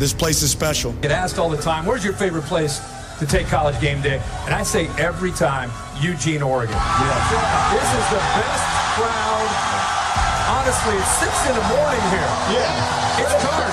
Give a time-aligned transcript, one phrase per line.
[0.00, 0.96] This place is special.
[1.04, 2.80] Get asked all the time, where's your favorite place
[3.18, 4.16] to take college game day?
[4.48, 5.68] And I say every time,
[6.00, 6.72] Eugene, Oregon.
[6.72, 7.68] Yeah.
[7.68, 8.64] This is the best
[8.96, 9.50] crowd.
[10.56, 12.30] Honestly, it's six in the morning here.
[12.48, 13.20] Yeah.
[13.20, 13.68] It's dark.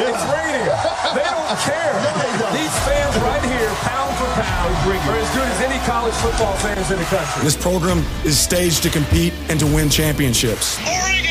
[0.00, 0.16] Yeah.
[0.16, 0.64] It's raining.
[1.12, 1.92] They don't care.
[1.92, 6.56] No, These fans right here, pound for pound, are as good as any college football
[6.64, 7.44] fans in the country.
[7.44, 10.80] This program is staged to compete and to win championships.
[10.88, 11.25] Oregon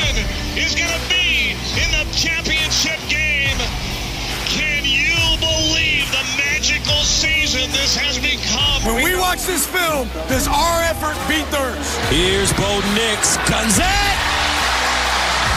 [7.66, 8.82] season this has become?
[8.86, 11.98] When we watch this film, does our effort beat theirs?
[12.10, 13.38] Here's Bo Nix.
[13.50, 14.18] Guns it!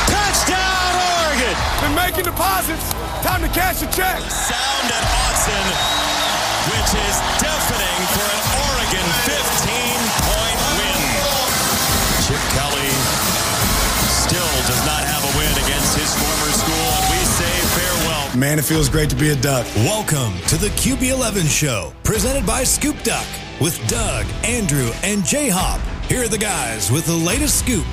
[0.09, 1.57] Touchdown, Oregon!
[1.85, 2.93] Been making deposits.
[3.23, 4.21] Time to cash a check.
[4.31, 5.67] Sound at Autzen,
[6.73, 8.58] which is deafening for an
[18.37, 19.67] Man, it feels great to be a Duck.
[19.77, 23.27] Welcome to the QB11 Show, presented by Scoop Duck,
[23.59, 25.81] with Doug, Andrew, and J Hop.
[26.11, 27.87] Here are the guys with the latest scoop.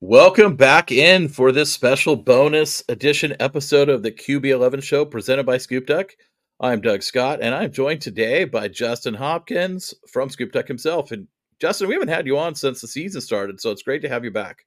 [0.00, 5.58] Welcome back in for this special bonus edition episode of the QB11 show presented by
[5.58, 6.12] Scoop Duck.
[6.58, 11.12] I'm Doug Scott, and I'm joined today by Justin Hopkins from Scoop Duck himself.
[11.12, 11.28] And
[11.62, 14.24] Justin, we haven't had you on since the season started, so it's great to have
[14.24, 14.66] you back.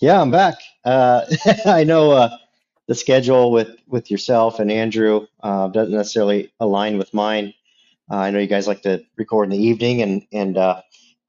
[0.00, 0.54] Yeah, I'm back.
[0.86, 1.26] Uh,
[1.66, 2.34] I know uh,
[2.88, 7.52] the schedule with with yourself and Andrew uh, doesn't necessarily align with mine.
[8.10, 10.80] Uh, I know you guys like to record in the evening, and and uh,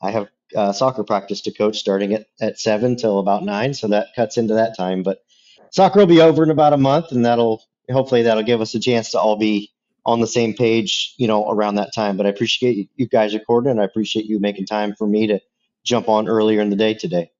[0.01, 3.89] I have uh, soccer practice to coach starting at, at seven till about nine, so
[3.89, 5.03] that cuts into that time.
[5.03, 5.25] But
[5.71, 8.79] soccer will be over in about a month, and that'll hopefully that'll give us a
[8.79, 9.72] chance to all be
[10.05, 12.17] on the same page, you know, around that time.
[12.17, 15.39] But I appreciate you, guys recording, and I appreciate you making time for me to
[15.83, 17.31] jump on earlier in the day today.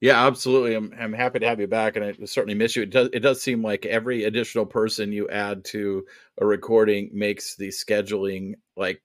[0.00, 0.74] Yeah, absolutely.
[0.74, 2.82] I'm I'm happy to have you back, and I certainly miss you.
[2.82, 6.04] It does it does seem like every additional person you add to
[6.38, 9.00] a recording makes the scheduling like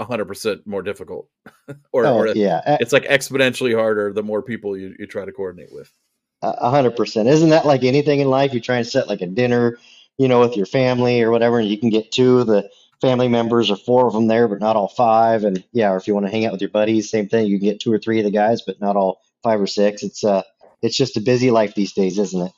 [0.00, 1.28] hundred percent more difficult,
[1.92, 5.32] or, Oh or yeah, it's like exponentially harder the more people you, you try to
[5.32, 5.90] coordinate with.
[6.42, 7.28] A hundred percent.
[7.28, 8.52] Isn't that like anything in life?
[8.52, 9.78] You try and set like a dinner,
[10.18, 12.68] you know, with your family or whatever, and you can get two of the
[13.00, 15.44] family members or four of them there, but not all five.
[15.44, 17.46] And yeah, or if you want to hang out with your buddies, same thing.
[17.46, 20.02] You can get two or three of the guys, but not all five or six.
[20.02, 20.42] It's uh,
[20.80, 22.52] it's just a busy life these days, isn't it?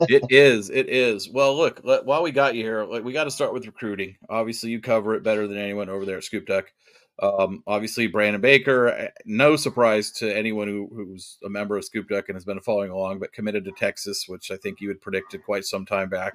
[0.08, 0.70] it is.
[0.70, 1.28] It is.
[1.28, 4.16] Well, look, let, while we got you here, like, we got to start with recruiting.
[4.28, 6.72] Obviously, you cover it better than anyone over there at Scoop Duck.
[7.20, 12.08] Um, obviously, Brandon Baker, eh, no surprise to anyone who, who's a member of Scoop
[12.08, 15.00] Duck and has been following along, but committed to Texas, which I think you had
[15.00, 16.34] predicted quite some time back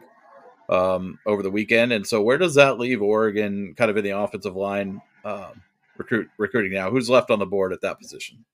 [0.69, 1.91] um, over the weekend.
[1.91, 5.61] And so, where does that leave Oregon kind of in the offensive line um,
[5.97, 6.89] recruit recruiting now?
[6.89, 8.45] Who's left on the board at that position?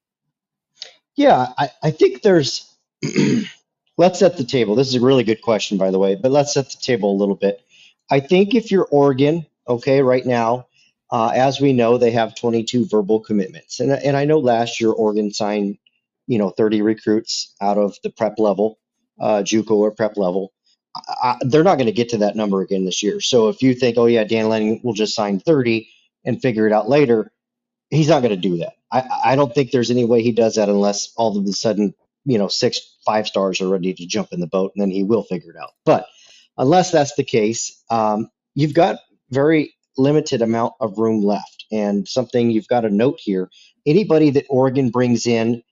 [1.15, 2.65] Yeah, I, I think there's.
[3.99, 4.75] let's set the table.
[4.75, 7.19] This is a really good question, by the way, but let's set the table a
[7.19, 7.61] little bit.
[8.09, 10.67] I think if you're Oregon, okay, right now,
[11.11, 14.91] uh, as we know, they have 22 verbal commitments, and and I know last year
[14.91, 15.77] Oregon signed,
[16.27, 18.79] you know, 30 recruits out of the prep level,
[19.19, 20.53] uh, JUCO or prep level.
[20.95, 23.21] I, they're not going to get to that number again this year.
[23.21, 25.89] So if you think, oh yeah, Dan Lanning will just sign 30
[26.25, 27.31] and figure it out later,
[27.89, 28.73] he's not going to do that.
[28.91, 31.93] I, I don't think there's any way he does that unless all of a sudden,
[32.25, 35.03] you know, six five stars are ready to jump in the boat, and then he
[35.03, 35.71] will figure it out.
[35.85, 36.07] But
[36.57, 38.99] unless that's the case, um, you've got
[39.31, 41.65] very limited amount of room left.
[41.71, 43.49] And something you've got to note here:
[43.85, 45.63] anybody that Oregon brings in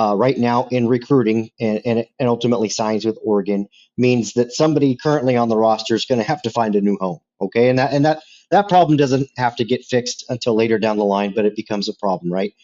[0.00, 3.68] uh, right now in recruiting and, and and ultimately signs with Oregon
[3.98, 6.96] means that somebody currently on the roster is going to have to find a new
[6.98, 7.20] home.
[7.38, 10.96] Okay, and that and that that problem doesn't have to get fixed until later down
[10.96, 12.54] the line, but it becomes a problem, right?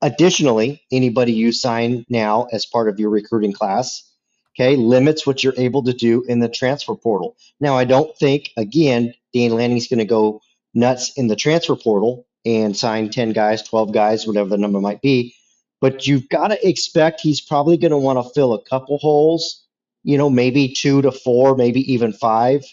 [0.00, 4.10] Additionally, anybody you sign now as part of your recruiting class,
[4.54, 7.36] okay, limits what you're able to do in the transfer portal.
[7.60, 10.40] Now, I don't think, again, Dan Lanning's going to go
[10.72, 15.02] nuts in the transfer portal and sign 10 guys, 12 guys, whatever the number might
[15.02, 15.34] be.
[15.80, 19.64] But you've got to expect he's probably going to want to fill a couple holes,
[20.02, 22.64] you know, maybe two to four, maybe even five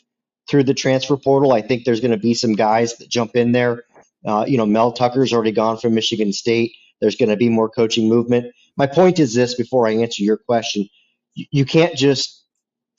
[0.49, 1.53] through the transfer portal.
[1.53, 3.83] I think there's going to be some guys that jump in there.
[4.25, 6.73] Uh, you know, Mel Tucker's already gone from Michigan State.
[7.01, 8.53] There's going to be more coaching movement.
[8.77, 10.89] My point is this before I answer your question
[11.35, 12.43] you, you can't just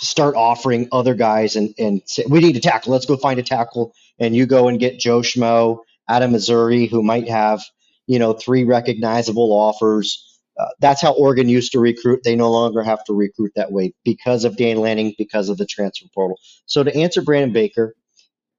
[0.00, 2.92] start offering other guys and, and say, we need a tackle.
[2.92, 3.94] Let's go find a tackle.
[4.18, 7.62] And you go and get Joe Schmo out of Missouri who might have,
[8.06, 10.40] you know, three recognizable offers.
[10.58, 12.20] Uh, that's how Oregon used to recruit.
[12.24, 15.66] They no longer have to recruit that way because of Dan Lanning, because of the
[15.66, 16.38] transfer portal.
[16.64, 17.94] So to answer Brandon Baker,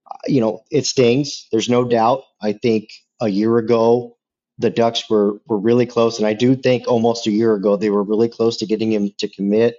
[0.09, 1.47] uh, you know, it stings.
[1.51, 2.23] There's no doubt.
[2.41, 2.89] I think
[3.19, 4.17] a year ago,
[4.59, 7.89] the Ducks were were really close, and I do think almost a year ago they
[7.89, 9.75] were really close to getting him to commit.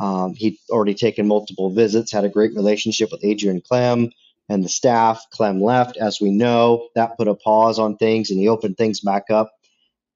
[0.00, 4.10] Um, he'd already taken multiple visits, had a great relationship with Adrian Klemm
[4.48, 5.24] and the staff.
[5.32, 6.88] Klemm left, as we know.
[6.94, 9.50] That put a pause on things, and he opened things back up.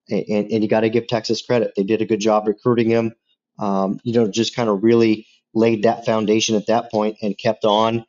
[0.09, 2.91] And, and, and you got to give Texas credit; they did a good job recruiting
[2.91, 3.13] him.
[3.59, 7.65] Um, you know, just kind of really laid that foundation at that point and kept
[7.65, 8.05] on.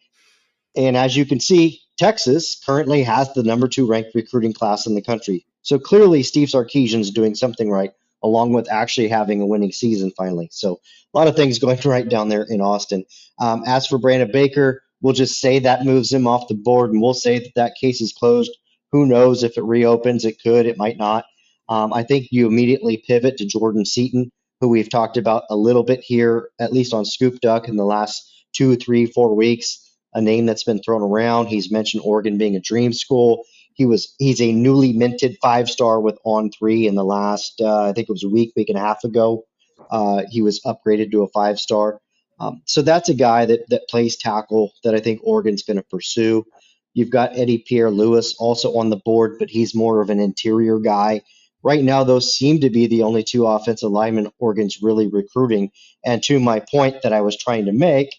[0.76, 4.96] And as you can see, Texas currently has the number two ranked recruiting class in
[4.96, 5.46] the country.
[5.62, 7.92] So clearly, Steve Sarkisian is doing something right,
[8.22, 10.50] along with actually having a winning season finally.
[10.52, 10.80] So
[11.14, 13.06] a lot of things going right down there in Austin.
[13.40, 17.04] Um, as for Brandon Baker, we'll just say that moves him off the board, and
[17.04, 18.52] we'll say that that case is closed.
[18.94, 20.26] Who knows if it reopens?
[20.26, 21.26] It could, it might not.
[21.70, 25.84] Um, I think you immediately pivot to Jordan Seaton, who we've talked about a little
[25.84, 28.24] bit here, at least on Scoop Duck in the last
[28.56, 29.80] two, three, four weeks.
[30.16, 31.48] A name that's been thrown around.
[31.48, 33.46] He's mentioned Oregon being a dream school.
[33.74, 37.94] He was he's a newly minted five star with On3 in the last uh, I
[37.94, 39.44] think it was a week, week and a half ago.
[39.90, 42.00] Uh, he was upgraded to a five star.
[42.44, 45.84] Um, so that's a guy that that plays tackle that I think Oregon's going to
[45.84, 46.46] pursue.
[46.94, 51.22] You've got Eddie Pierre-Louis also on the board, but he's more of an interior guy.
[51.64, 55.72] Right now, those seem to be the only two offensive linemen Oregon's really recruiting.
[56.06, 58.14] And to my point that I was trying to make,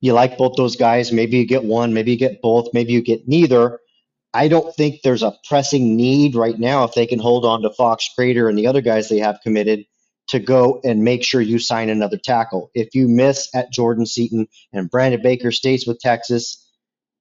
[0.00, 1.10] you like both those guys.
[1.10, 3.80] Maybe you get one, maybe you get both, maybe you get neither.
[4.32, 7.70] I don't think there's a pressing need right now if they can hold on to
[7.70, 9.84] Fox Crader and the other guys they have committed
[10.30, 12.70] to go and make sure you sign another tackle.
[12.74, 16.66] If you miss at Jordan Seaton and Brandon Baker stays with Texas,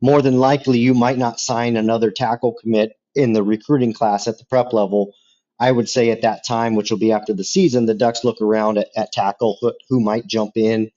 [0.01, 4.37] more than likely you might not sign another tackle commit in the recruiting class at
[4.37, 5.13] the prep level.
[5.59, 8.41] I would say at that time, which will be after the season, the Ducks look
[8.41, 10.91] around at, at tackle who, who might jump in,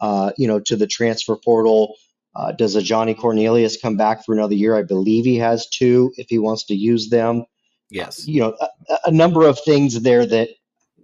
[0.00, 1.94] uh, you know, to the transfer portal
[2.34, 4.76] uh, does a Ajani Cornelius come back for another year?
[4.76, 7.44] I believe he has two if he wants to use them.
[7.90, 8.28] Yes.
[8.28, 8.56] You know,
[8.88, 10.50] a, a number of things there that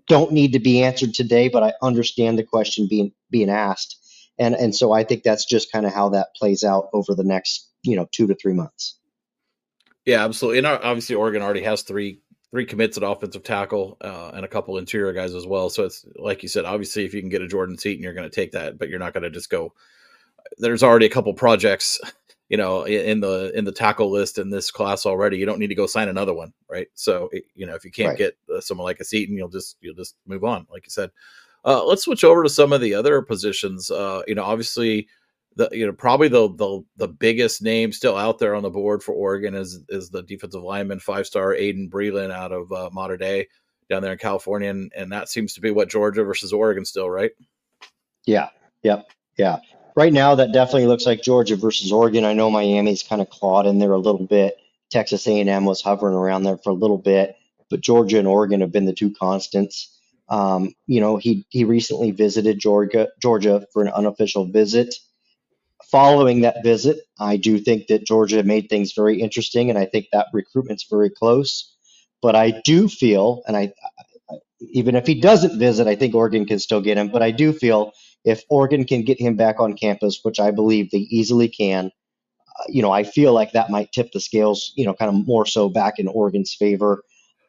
[0.06, 3.96] don't need to be answered today, but I understand the question being being asked,
[4.38, 7.24] and and so I think that's just kind of how that plays out over the
[7.24, 8.98] next you know two to three months.
[10.04, 10.58] Yeah, absolutely.
[10.58, 12.20] And obviously, Oregon already has three
[12.50, 15.70] three commits at offensive tackle uh, and a couple interior guys as well.
[15.70, 18.28] So it's like you said, obviously, if you can get a Jordan Seaton, you're going
[18.28, 19.72] to take that, but you're not going to just go
[20.58, 22.00] there's already a couple projects
[22.48, 25.68] you know in the in the tackle list in this class already you don't need
[25.68, 26.88] to go sign another one right?
[26.94, 28.18] So you know if you can't right.
[28.18, 31.10] get uh, someone like a seaton you'll just you'll just move on like you said.
[31.66, 35.08] Uh, let's switch over to some of the other positions uh, you know obviously
[35.56, 39.02] the you know probably the, the the biggest name still out there on the board
[39.02, 43.16] for oregon is is the defensive lineman five star aydin breland out of uh, Mater
[43.16, 43.46] Dei
[43.88, 47.08] down there in california and, and that seems to be what georgia versus oregon still
[47.10, 47.32] right?
[48.26, 48.48] Yeah
[48.82, 49.06] yep
[49.36, 49.58] yeah
[49.96, 52.24] right now that definitely looks like Georgia versus Oregon.
[52.24, 54.56] I know Miami's kind of clawed in there a little bit.
[54.90, 57.36] Texas A&M was hovering around there for a little bit,
[57.70, 59.90] but Georgia and Oregon have been the two constants.
[60.28, 64.94] Um, you know, he he recently visited Georgia Georgia for an unofficial visit.
[65.90, 70.06] Following that visit, I do think that Georgia made things very interesting, and I think
[70.12, 71.76] that recruitment's very close.
[72.22, 73.72] But I do feel, and I,
[74.60, 77.08] even if he doesn't visit, I think Oregon can still get him.
[77.08, 77.92] But I do feel
[78.24, 81.86] if Oregon can get him back on campus, which I believe they easily can,
[82.48, 85.26] uh, you know, I feel like that might tip the scales, you know, kind of
[85.26, 87.02] more so back in Oregon's favor.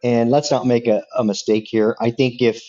[0.04, 1.96] And let's not make a, a mistake here.
[2.00, 2.62] I think if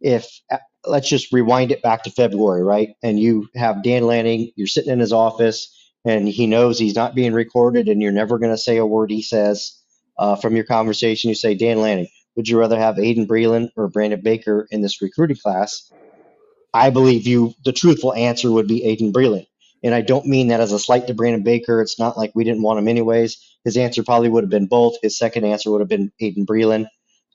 [0.00, 2.94] if uh, let's just rewind it back to February, right?
[3.02, 7.14] And you have Dan Lanning, you're sitting in his office, and he knows he's not
[7.14, 9.80] being recorded, and you're never going to say a word he says
[10.18, 11.28] uh, from your conversation.
[11.28, 15.00] You say, Dan Lanning, would you rather have Aydin Breland or Brandon Baker in this
[15.00, 15.90] recruiting class?
[16.74, 19.46] I believe you the truthful answer would be Aydin Breland.
[19.84, 21.80] And I don't mean that as a slight to Brandon Baker.
[21.80, 23.38] It's not like we didn't want him anyways.
[23.64, 24.96] His answer probably would have been both.
[25.00, 26.88] His second answer would have been Aydin Breland.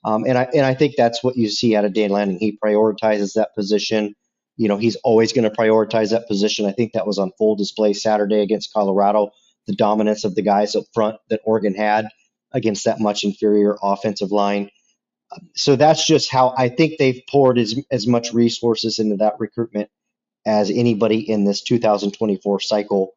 [0.04, 2.38] Um, and I and I think that's what you see out of Dan Lanning.
[2.38, 4.14] He prioritizes that position.
[4.56, 6.66] You know, he's always going to prioritize that position.
[6.66, 9.30] I think that was on full display Saturday against Colorado.
[9.66, 12.08] The dominance of the guys up front that Oregon had
[12.52, 14.70] against that much inferior offensive line
[15.54, 19.90] so that's just how I think they've poured as, as much resources into that recruitment
[20.46, 23.12] as anybody in this 2024 cycle.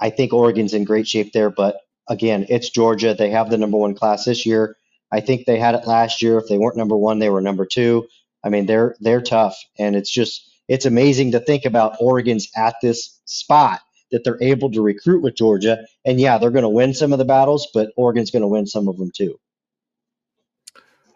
[0.00, 1.76] I think Oregon's in great shape there, but
[2.08, 3.14] again, it's Georgia.
[3.14, 4.76] They have the number one class this year.
[5.12, 6.38] I think they had it last year.
[6.38, 8.06] If they weren't number one, they were number two.
[8.44, 12.76] I mean, they're they're tough, and it's just it's amazing to think about Oregon's at
[12.80, 13.80] this spot
[14.12, 15.84] that they're able to recruit with Georgia.
[16.04, 18.66] And yeah, they're going to win some of the battles, but Oregon's going to win
[18.66, 19.38] some of them too.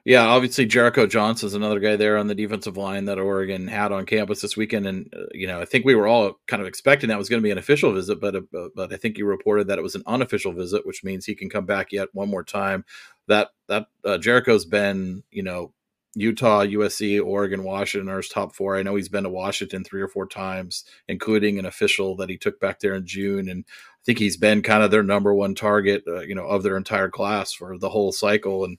[0.05, 3.91] Yeah, obviously Jericho Johnson is another guy there on the defensive line that Oregon had
[3.91, 6.69] on campus this weekend, and uh, you know I think we were all kind of
[6.69, 9.25] expecting that was going to be an official visit, but uh, but I think you
[9.25, 12.29] reported that it was an unofficial visit, which means he can come back yet one
[12.29, 12.85] more time.
[13.29, 15.73] That that uh, Jericho's been you know
[16.15, 18.77] Utah, USC, Oregon, Washington are his top four.
[18.77, 22.37] I know he's been to Washington three or four times, including an official that he
[22.37, 25.55] took back there in June, and I think he's been kind of their number one
[25.55, 28.77] target, uh, you know, of their entire class for the whole cycle and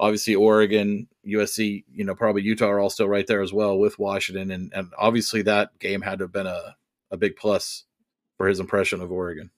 [0.00, 3.98] obviously Oregon, USC, you know, probably Utah are all still right there as well with
[3.98, 4.50] Washington.
[4.50, 6.76] And, and obviously that game had to have been a,
[7.10, 7.84] a big plus
[8.36, 9.50] for his impression of Oregon.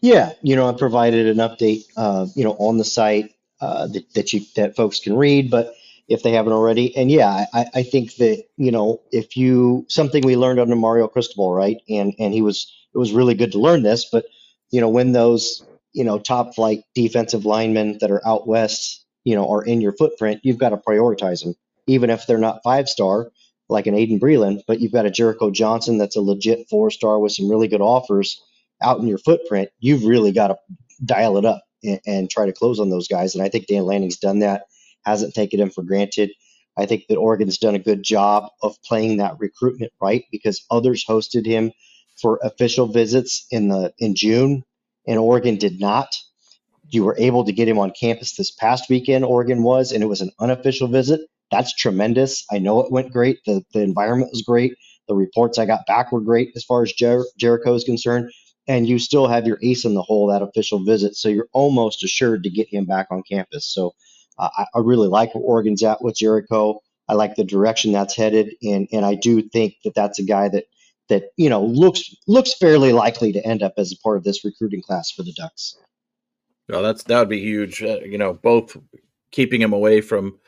[0.00, 4.14] Yeah, you know, I provided an update, uh, you know, on the site uh, that,
[4.14, 5.74] that you that folks can read, but
[6.08, 10.24] if they haven't already, and yeah, I, I think that you know, if you something
[10.24, 13.58] we learned under Mario Cristobal, right, and and he was it was really good to
[13.58, 14.24] learn this, but
[14.70, 19.34] you know, when those you know top flight defensive linemen that are out west you
[19.34, 21.54] know, are in your footprint, you've got to prioritize them,
[21.86, 23.30] even if they're not five star
[23.68, 27.18] like an Aydin Breland, but you've got a Jericho Johnson that's a legit four star
[27.18, 28.42] with some really good offers
[28.82, 29.70] out in your footprint.
[29.80, 30.56] You've really got to
[31.04, 33.34] dial it up and, and try to close on those guys.
[33.34, 34.64] And I think Dan Lanning's done that,
[35.04, 36.30] hasn't taken him for granted.
[36.76, 41.04] I think that Oregon's done a good job of playing that recruitment right because others
[41.08, 41.72] hosted him
[42.20, 44.64] for official visits in the in June,
[45.06, 46.14] and Oregon did not.
[46.90, 50.06] You were able to get him on campus this past weekend, Oregon was, and it
[50.06, 51.20] was an unofficial visit.
[51.50, 52.44] That's tremendous.
[52.50, 53.38] I know it went great.
[53.46, 54.74] The, the environment was great.
[55.08, 58.30] The reports I got back were great as far as Jer- Jericho is concerned.
[58.66, 61.16] And you still have your ace in the hole, that official visit.
[61.16, 63.66] So you're almost assured to get him back on campus.
[63.66, 63.92] So
[64.38, 66.80] uh, I, I really like where Oregon's at with Jericho.
[67.06, 68.54] I like the direction that's headed.
[68.62, 70.64] And, and I do think that that's a guy that
[71.08, 74.44] that you know looks looks fairly likely to end up as a part of this
[74.44, 75.76] recruiting class for the Ducks.
[76.68, 77.82] No, that's that would be huge.
[77.82, 78.76] Uh, you know, both
[79.30, 80.38] keeping him away from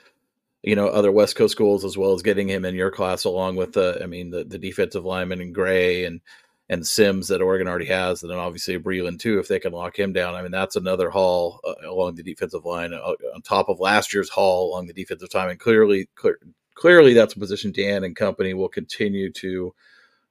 [0.63, 3.57] you know other West Coast schools as well as getting him in your class along
[3.57, 6.21] with the I mean the the defensive lineman and Gray and
[6.69, 9.99] and Sims that Oregon already has, and then obviously Breland too if they can lock
[9.99, 10.35] him down.
[10.35, 14.15] I mean that's another haul uh, along the defensive line uh, on top of last
[14.15, 16.39] year's haul along the defensive time, and clearly clear,
[16.75, 19.75] clearly that's a position Dan and company will continue to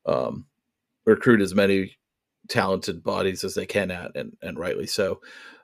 [0.08, 0.46] um,
[1.06, 1.98] recruit as many
[2.48, 5.22] talented bodies as they can at, and, and rightly so.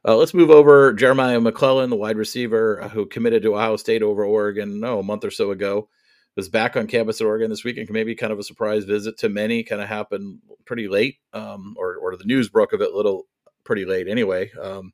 [0.07, 4.01] Uh, let's move over Jeremiah McClellan, the wide receiver uh, who committed to Ohio State
[4.01, 5.89] over Oregon, no, a month or so ago,
[6.35, 7.89] was back on campus at Oregon this weekend.
[7.91, 11.97] Maybe kind of a surprise visit to many, kind of happened pretty late, um, or
[11.97, 13.27] or the news broke of it a little
[13.63, 14.51] pretty late anyway.
[14.59, 14.91] Um,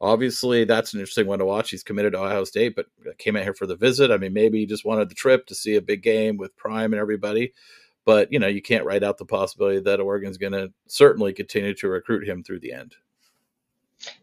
[0.00, 1.70] obviously, that's an interesting one to watch.
[1.70, 2.86] He's committed to Ohio State, but
[3.18, 4.10] came out here for the visit.
[4.10, 6.92] I mean, maybe he just wanted the trip to see a big game with Prime
[6.92, 7.52] and everybody.
[8.04, 11.74] But you know, you can't write out the possibility that Oregon's going to certainly continue
[11.74, 12.96] to recruit him through the end.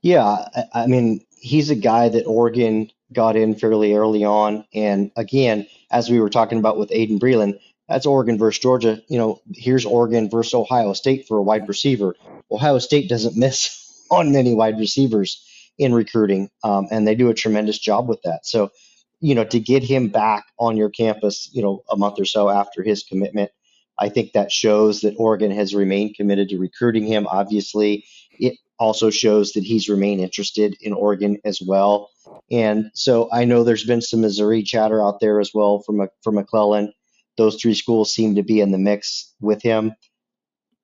[0.01, 5.11] Yeah, I, I mean, he's a guy that Oregon got in fairly early on, and
[5.15, 9.01] again, as we were talking about with Aydin Breland, that's Oregon versus Georgia.
[9.07, 12.15] You know, here's Oregon versus Ohio State for a wide receiver.
[12.51, 15.43] Ohio State doesn't miss on many wide receivers
[15.77, 18.45] in recruiting, um, and they do a tremendous job with that.
[18.45, 18.71] So,
[19.19, 22.49] you know, to get him back on your campus, you know, a month or so
[22.49, 23.51] after his commitment,
[23.97, 27.27] I think that shows that Oregon has remained committed to recruiting him.
[27.27, 28.05] Obviously,
[28.39, 32.09] it also shows that he's remained interested in Oregon as well.
[32.51, 36.35] And so I know there's been some Missouri chatter out there as well from from
[36.35, 36.93] McClellan.
[37.37, 39.93] Those three schools seem to be in the mix with him.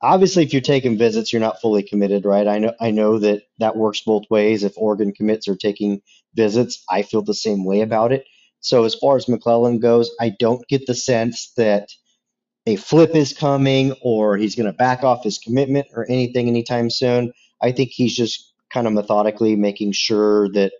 [0.01, 2.47] Obviously, if you're taking visits, you're not fully committed, right?
[2.47, 4.63] I know I know that that works both ways.
[4.63, 6.01] If Oregon commits or taking
[6.33, 8.25] visits, I feel the same way about it.
[8.61, 11.89] So as far as McClellan goes, I don't get the sense that
[12.67, 16.89] a flip is coming or he's going to back off his commitment or anything anytime
[16.89, 17.33] soon.
[17.61, 20.73] I think he's just kind of methodically making sure that,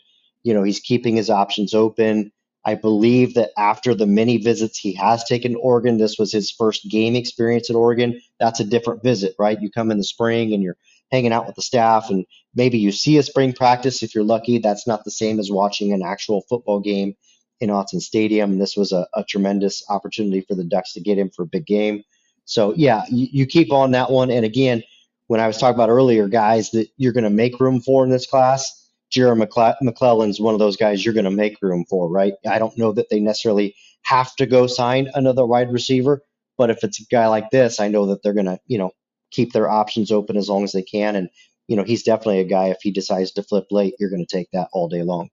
[0.44, 2.32] you know, he's keeping his options open.
[2.64, 6.52] I believe that after the many visits he has taken to Oregon, this was his
[6.52, 8.22] first game experience at Oregon.
[8.40, 9.60] That's a different visit, right?
[9.60, 10.78] You come in the spring and you're
[11.12, 14.60] hanging out with the staff and maybe you see a spring practice if you're lucky.
[14.60, 17.16] That's not the same as watching an actual football game
[17.60, 18.58] in Autzen Stadium.
[18.58, 21.66] This was a, a, tremendous opportunity for the Ducks to get him for a big
[21.66, 22.04] game.
[22.46, 24.32] So yeah, you, you keep on that one.
[24.32, 24.84] And again,
[25.32, 28.10] when I was talking about earlier, guys that you're going to make room for in
[28.10, 32.10] this class, Jared McCle- McClellan's one of those guys you're going to make room for,
[32.10, 32.34] right?
[32.46, 36.22] I don't know that they necessarily have to go sign another wide receiver,
[36.58, 38.92] but if it's a guy like this, I know that they're going to, you know,
[39.32, 41.16] keep their options open as long as they can.
[41.16, 41.30] And,
[41.70, 44.38] you know, he's definitely a guy, if he decides to flip late, you're going to
[44.38, 45.30] take that all day long.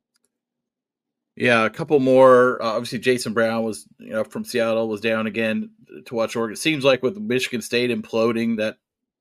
[1.34, 2.62] Yeah, a couple more.
[2.62, 5.70] Uh, obviously, Jason Brown was you know from Seattle was down again
[6.06, 6.54] to watch Oregon.
[6.54, 8.76] It seems like with Michigan State imploding, that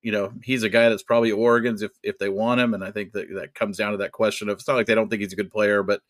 [0.07, 2.91] you know he's a guy that's probably Oregon's if if they want him, and I
[2.91, 5.21] think that that comes down to that question of it's not like they don't think
[5.21, 6.01] he's a good player, but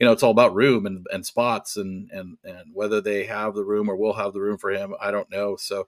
[0.00, 3.54] you know, it's all about room and, and spots and, and, and whether they have
[3.54, 4.92] the room or will have the room for him.
[5.00, 5.54] I don't know.
[5.54, 5.86] So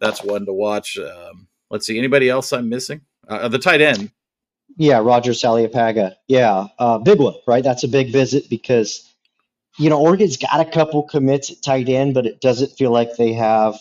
[0.00, 0.96] that's one to watch.
[0.96, 1.98] Um, let's see.
[1.98, 3.02] Anybody else I'm missing?
[3.28, 4.10] Uh, the tight end.
[4.78, 6.14] Yeah, Roger Saleapaga.
[6.28, 7.62] Yeah, uh, big one, right?
[7.62, 9.06] That's a big visit because
[9.78, 13.16] you know Oregon's got a couple commits at tight end, but it doesn't feel like
[13.16, 13.78] they have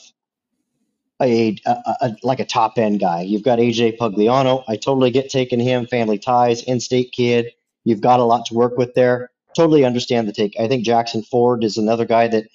[1.21, 3.21] a, a, a like a top end guy.
[3.21, 4.63] You've got AJ Pugliano.
[4.67, 5.87] I totally get taking him.
[5.87, 7.51] Family ties, in-state kid.
[7.83, 9.29] You've got a lot to work with there.
[9.55, 10.55] Totally understand the take.
[10.59, 12.45] I think Jackson Ford is another guy that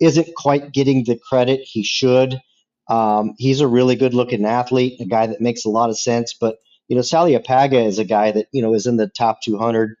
[0.00, 2.40] isn't quite getting the credit he should.
[2.88, 6.34] Um, he's a really good looking athlete, a guy that makes a lot of sense.
[6.38, 6.56] But
[6.88, 9.96] you know, Saleapaga is a guy that you know is in the top 200.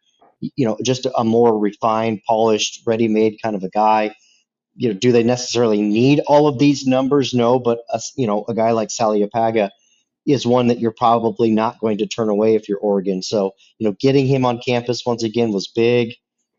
[0.56, 4.14] You know, just a more refined, polished, ready-made kind of a guy.
[4.82, 7.32] You know, do they necessarily need all of these numbers?
[7.32, 9.70] No, but a, you know, a guy like Saleapaga
[10.26, 13.22] is one that you're probably not going to turn away if you're Oregon.
[13.22, 16.14] So, you know, getting him on campus once again was big.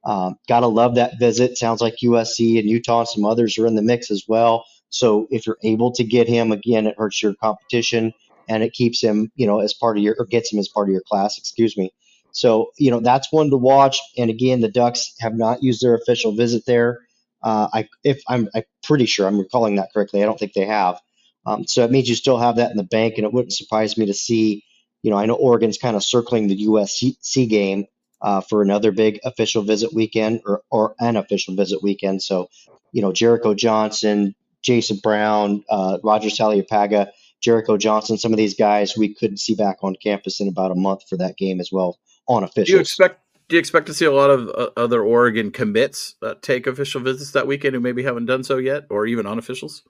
[0.05, 1.57] Um, gotta love that visit.
[1.57, 4.63] Sounds like USC and Utah and some others are in the mix as well.
[4.89, 8.13] So if you're able to get him again, it hurts your competition
[8.47, 10.87] and it keeps him, you know, as part of your or gets him as part
[10.87, 11.37] of your class.
[11.37, 11.91] Excuse me.
[12.31, 13.99] So you know that's one to watch.
[14.17, 17.01] And again, the Ducks have not used their official visit there.
[17.43, 20.23] Uh, I if I'm, I'm pretty sure I'm recalling that correctly.
[20.23, 20.99] I don't think they have.
[21.45, 23.97] Um, so it means you still have that in the bank, and it wouldn't surprise
[23.97, 24.63] me to see.
[25.01, 27.85] You know, I know Oregon's kind of circling the USC game
[28.23, 32.23] uh, for another big official visit weekend or, or an official visit weekend.
[32.23, 32.49] So,
[32.93, 37.09] you know, Jericho Johnson, Jason Brown, uh, Roger Saleapaga,
[37.41, 40.75] Jericho Johnson, some of these guys we could see back on campus in about a
[40.75, 42.65] month for that game as well on official.
[42.65, 43.19] Do you expect?
[43.49, 47.01] Do you expect to see a lot of uh, other Oregon commits uh, take official
[47.01, 49.81] visits that weekend who maybe haven't done so yet, or even unofficials?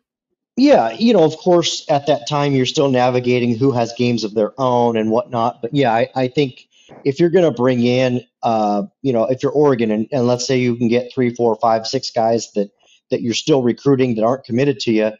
[0.55, 4.33] Yeah, you know, of course, at that time you're still navigating who has games of
[4.33, 5.61] their own and whatnot.
[5.61, 6.67] But yeah, I, I think
[7.03, 10.45] if you're going to bring in, uh, you know, if you're Oregon and, and let's
[10.45, 12.69] say you can get three, four, five, six guys that
[13.09, 15.11] that you're still recruiting that aren't committed to you,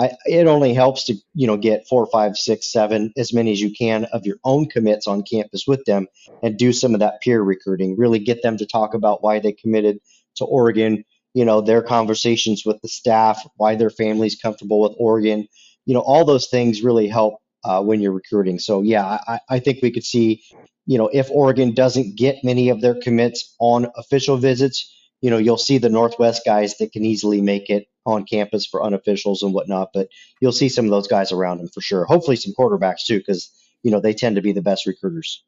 [0.00, 3.60] I, it only helps to you know get four, five, six, seven, as many as
[3.60, 6.06] you can of your own commits on campus with them,
[6.42, 7.98] and do some of that peer recruiting.
[7.98, 9.98] Really get them to talk about why they committed
[10.36, 11.04] to Oregon.
[11.34, 15.46] You know their conversations with the staff, why their family's comfortable with Oregon.
[15.84, 17.34] You know all those things really help
[17.64, 18.58] uh, when you're recruiting.
[18.58, 20.42] So yeah, I, I think we could see,
[20.86, 25.38] you know, if Oregon doesn't get many of their commits on official visits, you know,
[25.38, 29.54] you'll see the Northwest guys that can easily make it on campus for unofficials and
[29.54, 29.90] whatnot.
[29.94, 30.08] But
[30.40, 32.04] you'll see some of those guys around them for sure.
[32.04, 33.50] Hopefully, some quarterbacks too, because
[33.82, 35.42] you know they tend to be the best recruiters.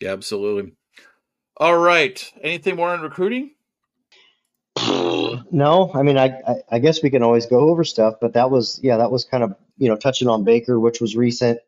[0.00, 0.72] Yeah, absolutely.
[1.56, 2.32] All right.
[2.40, 3.52] Anything more on recruiting?
[5.50, 8.50] No, I mean, I, I I guess we can always go over stuff, but that
[8.50, 11.60] was yeah, that was kind of you know touching on Baker, which was recent.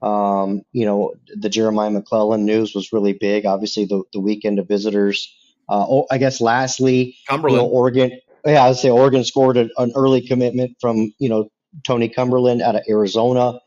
[0.00, 3.46] Um, you know, the Jeremiah McClellan news was really big.
[3.46, 5.34] Obviously, the the weekend of visitors.
[5.68, 7.56] Uh, oh, I guess lastly, Cumberland.
[7.56, 8.20] you know, Oregon.
[8.44, 11.48] Yeah, I would say Oregon scored a, an early commitment from you know
[11.86, 13.60] Tony Cumberland out of Arizona,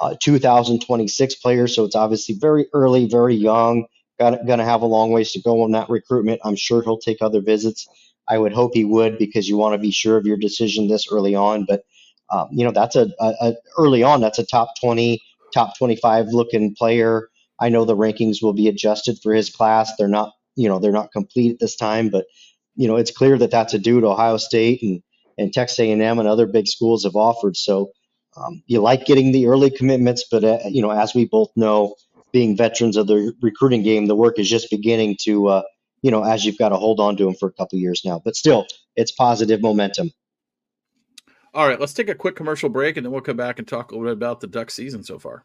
[0.00, 1.68] uh, 2026 player.
[1.68, 3.86] So it's obviously very early, very young.
[4.20, 6.40] Got going to have a long ways to go on that recruitment.
[6.44, 7.88] I'm sure he'll take other visits.
[8.28, 11.08] I would hope he would because you want to be sure of your decision this
[11.12, 11.66] early on.
[11.68, 11.84] But
[12.30, 14.20] um, you know that's a, a, a early on.
[14.20, 15.20] That's a top 20,
[15.54, 17.28] top 25 looking player.
[17.60, 19.92] I know the rankings will be adjusted for his class.
[19.98, 22.26] They're not you know they're not complete at this time, but
[22.74, 25.02] you know, it's clear that that's a dude Ohio State and,
[25.38, 27.56] and Texas A&M and other big schools have offered.
[27.56, 27.92] So
[28.36, 31.96] um, you like getting the early commitments, but uh, you know, as we both know,
[32.32, 35.62] being veterans of the recruiting game, the work is just beginning to, uh,
[36.00, 38.20] you know, as you've got to hold on to them for a couple years now.
[38.24, 40.10] But still, it's positive momentum.
[41.54, 43.92] All right, let's take a quick commercial break, and then we'll come back and talk
[43.92, 45.44] a little bit about the Duck season so far.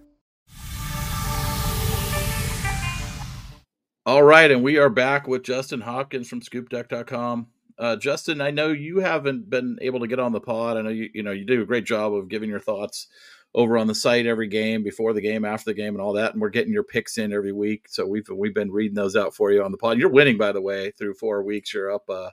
[4.11, 7.47] All right, and we are back with Justin Hopkins from ScoopDuck.com.
[7.79, 10.75] Uh, Justin, I know you haven't been able to get on the pod.
[10.75, 13.07] I know you you know you do a great job of giving your thoughts
[13.55, 16.33] over on the site every game, before the game, after the game, and all that.
[16.33, 19.33] And we're getting your picks in every week, so we've we've been reading those out
[19.33, 19.97] for you on the pod.
[19.97, 21.73] You're winning, by the way, through four weeks.
[21.73, 22.31] You're up uh,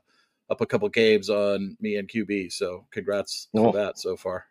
[0.51, 2.53] up a couple games on me and QB.
[2.55, 3.71] So congrats Oh.
[3.71, 4.47] that so far.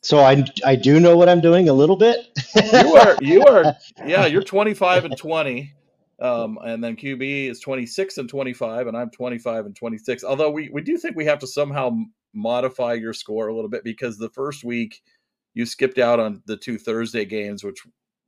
[0.00, 2.26] So I I do know what I'm doing a little bit.
[2.56, 5.72] you are you are yeah, you're 25 and 20.
[6.20, 10.24] Um, and then QB is 26 and 25, and I'm 25 and 26.
[10.24, 11.96] Although we, we do think we have to somehow
[12.32, 15.02] modify your score a little bit because the first week
[15.54, 17.78] you skipped out on the two Thursday games, which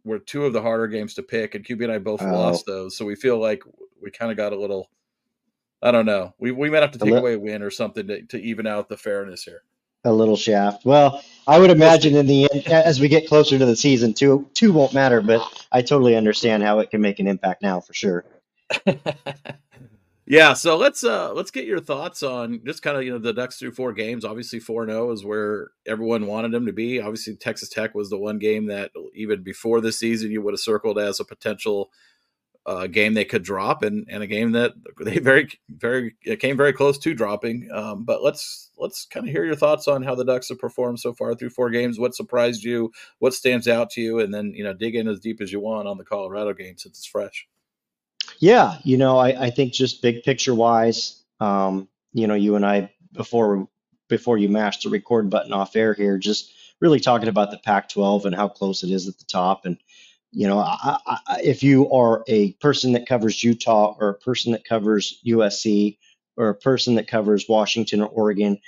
[0.05, 2.33] were two of the harder games to pick, and QB and I both oh.
[2.33, 2.97] lost those.
[2.97, 3.63] So we feel like
[4.03, 4.91] we kind of got a little,
[5.83, 8.23] I don't know, we, we might have to take away a win or something to,
[8.23, 9.63] to even out the fairness here
[10.05, 10.85] a little shaft.
[10.85, 14.49] Well, I would imagine in the end, as we get closer to the season, two
[14.55, 15.21] two won't matter.
[15.21, 18.25] But I totally understand how it can make an impact now for sure.
[20.27, 23.33] yeah, so let's uh let's get your thoughts on just kind of you know the
[23.33, 24.25] Ducks through four games.
[24.25, 27.01] Obviously, four zero is where everyone wanted them to be.
[27.01, 30.61] Obviously, Texas Tech was the one game that even before the season you would have
[30.61, 31.91] circled as a potential
[32.69, 36.73] a game they could drop and, and a game that they very very came very
[36.73, 37.69] close to dropping.
[37.73, 41.01] Um, but let's let's kind of hear your thoughts on how the Ducks have performed
[41.01, 41.99] so far through four games.
[41.99, 42.93] What surprised you?
[43.21, 44.21] What stands out to you?
[44.21, 46.77] And then you know dig in as deep as you want on the Colorado game
[46.77, 47.49] since it's fresh.
[48.39, 52.67] Yeah, you know I, I think just big picture wise, um, you know you and
[52.67, 53.67] I before
[54.09, 58.25] before you mashed the record button off air here, just really talking about the Pac-12
[58.25, 59.77] and how close it is at the top and
[60.31, 64.53] you know, I, I, if you are a person that covers Utah or a person
[64.53, 65.99] that covers USC
[66.37, 68.59] or a person that covers Washington or Oregon,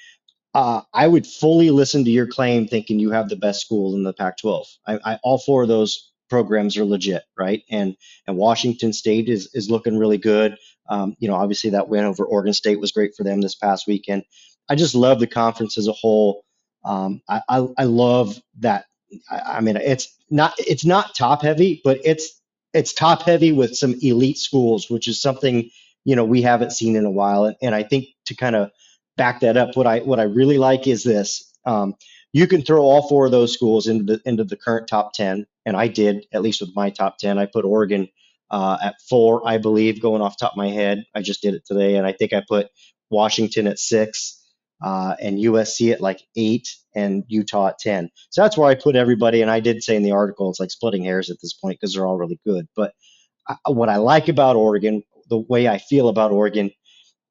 [0.55, 4.03] uh, I would fully listen to your claim thinking you have the best school in
[4.03, 4.65] the Pac-12.
[4.87, 7.63] I, all four of those programs are legit, right?
[7.71, 7.97] And
[8.27, 10.57] and Washington State is is looking really good.
[10.89, 13.87] Um, you know, obviously that win over Oregon State was great for them this past
[13.87, 14.25] weekend.
[14.69, 16.45] I just love the conference as a whole.
[16.85, 18.87] Um, I, I, I love that
[19.31, 22.41] I, I mean, it's not it's not top heavy, but it's
[22.73, 25.71] it's top heavy with some elite schools, which is something
[26.05, 27.45] you know we haven't seen in a while.
[27.45, 28.71] And, and I think to kind of
[29.17, 31.45] back that up, what I what I really like is this.
[31.67, 31.95] Um,
[32.33, 35.47] you can throw all four of those schools into the into the current top ten,
[35.67, 37.39] and I did at least with my top ten.
[37.39, 38.09] I put Oregon
[38.51, 41.05] uh, at four, I believe, going off top of my head.
[41.15, 42.69] I just did it today, and I think I put
[43.11, 44.40] Washington at six
[44.83, 48.11] uh, and USC at like eight and Utah at 10.
[48.31, 49.43] So that's where I put everybody.
[49.43, 51.95] And I did say in the article, it's like splitting hairs at this point because
[51.95, 52.67] they're all really good.
[52.77, 52.93] But
[53.49, 56.71] I, what I like about Oregon, the way I feel about Oregon,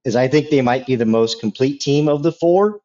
[0.06, 2.80] is I think they might be the most complete team of the four.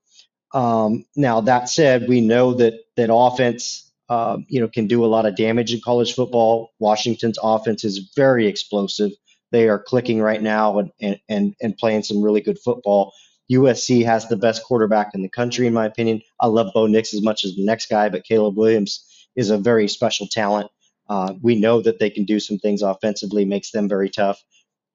[0.53, 5.07] Um, now that said, we know that that offense, uh, you know, can do a
[5.07, 6.73] lot of damage in college football.
[6.79, 9.11] Washington's offense is very explosive.
[9.53, 13.13] They are clicking right now and and and playing some really good football.
[13.51, 16.23] USC has the best quarterback in the country, in my opinion.
[16.41, 19.05] I love Bo Nix as much as the next guy, but Caleb Williams
[19.37, 20.71] is a very special talent.
[21.09, 24.43] Uh, we know that they can do some things offensively, makes them very tough.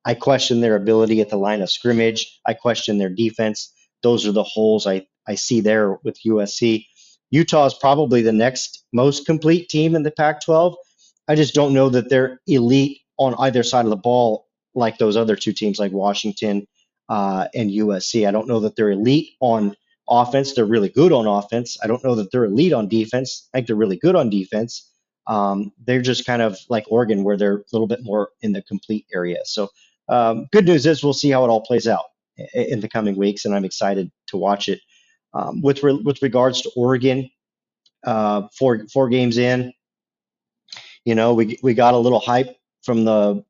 [0.06, 2.40] I question their ability at the line of scrimmage.
[2.46, 3.72] I question their defense.
[4.02, 6.86] Those are the holes I, I see there with USC.
[7.30, 10.76] Utah is probably the next most complete team in the Pac 12.
[11.28, 15.18] I just don't know that they're elite on either side of the ball like those
[15.18, 16.66] other two teams, like Washington
[17.10, 18.28] uh, and USC.
[18.28, 19.76] I don't know that they're elite on
[20.10, 20.54] offense.
[20.54, 21.78] They're really good on offense.
[21.84, 23.50] I don't know that they're elite on defense.
[23.54, 24.90] I think they're really good on defense.
[25.28, 28.64] Um, they're just kind of like Oregon, where they're a little bit more in the
[28.64, 29.40] complete area.
[29.46, 29.70] So,
[30.08, 32.06] um, good news is we'll see how it all plays out
[32.54, 34.82] in the coming weeks, and I'm excited to watch it.
[35.34, 37.30] Um, with re- with regards to Oregon,
[38.06, 39.72] uh, four four games in,
[41.06, 43.44] you know, we we got a little hype from the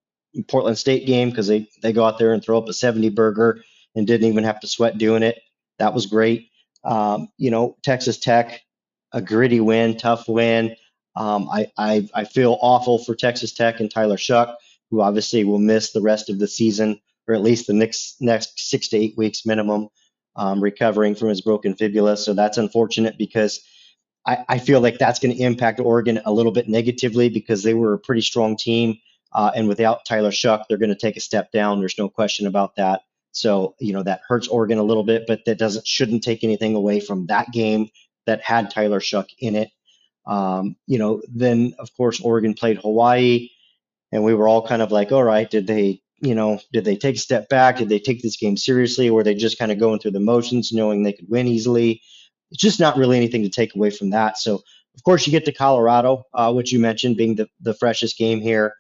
[0.48, 3.64] Portland State game because they they go out there and throw up a 70 burger
[3.96, 5.40] and didn't even have to sweat doing it.
[5.80, 6.50] That was great.
[6.84, 8.62] Um, you know, Texas Tech,
[9.12, 10.76] a gritty win, tough win.
[11.16, 14.56] Um, I, I I feel awful for Texas Tech and Tyler Shough,
[14.92, 18.60] who obviously will miss the rest of the season or at least the next next
[18.60, 19.90] six to eight weeks minimum,
[20.36, 22.18] um, recovering from his broken fibula.
[22.18, 23.62] So that's unfortunate because
[24.26, 27.74] I, I feel like that's going to impact Oregon a little bit negatively because they
[27.74, 28.98] were a pretty strong team
[29.32, 31.80] uh, and without Tyler Shough, they're going to take a step down.
[31.80, 33.02] There's no question about that.
[33.32, 36.76] So you know that hurts Oregon a little bit, but that doesn't shouldn't take anything
[36.76, 37.90] away from that game
[38.26, 39.70] that had Tyler Shough in it.
[40.26, 43.50] Um, you know, then of course Oregon played Hawaii,
[44.12, 46.96] and we were all kind of like, all right, did they, you know, did they
[46.96, 47.78] take a step back?
[47.78, 50.20] Did they take this game seriously, or were they just kind of going through the
[50.20, 52.02] motions, knowing they could win easily?
[52.52, 54.40] It's just not really anything to take away from that.
[54.40, 54.56] So
[54.96, 58.42] of course you get to Colorado, uh, which you mentioned being the the freshest game
[58.42, 58.74] here.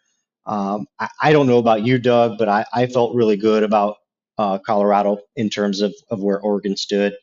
[0.45, 3.97] Um, I, I, don't know about you, Doug, but I, I felt really good about
[4.37, 7.13] uh, Colorado in terms of, of where Oregon stood.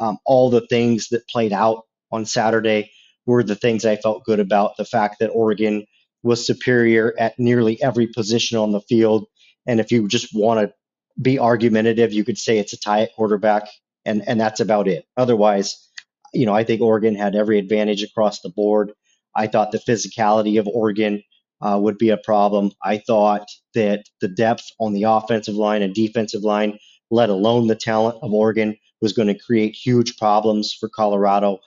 [0.00, 2.90] Um, all the things that played out on Saturday
[3.26, 4.76] were the things I felt good about.
[4.76, 5.86] The fact that Oregon
[6.22, 9.26] was superior at nearly every position on the field.
[9.66, 10.74] And if you just want to
[11.20, 13.68] be argumentative, you could say it's a tie at quarterback,
[14.04, 15.04] and, and that's about it.
[15.16, 15.88] Otherwise,
[16.32, 18.92] you know, I think Oregon had every advantage across the board.
[19.36, 21.22] I thought the physicality of Oregon
[21.62, 22.72] uh, would be a problem.
[22.82, 26.78] I thought that the depth on the offensive line and defensive line,
[27.10, 31.58] let alone the talent of Oregon, was going to create huge problems for Colorado.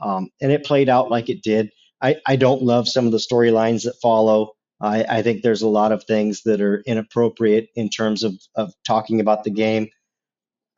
[0.00, 1.70] Um, and it played out like it did.
[2.00, 4.52] I, I don't love some of the storylines that follow.
[4.80, 8.72] I, I think there's a lot of things that are inappropriate in terms of, of
[8.86, 9.88] talking about the game.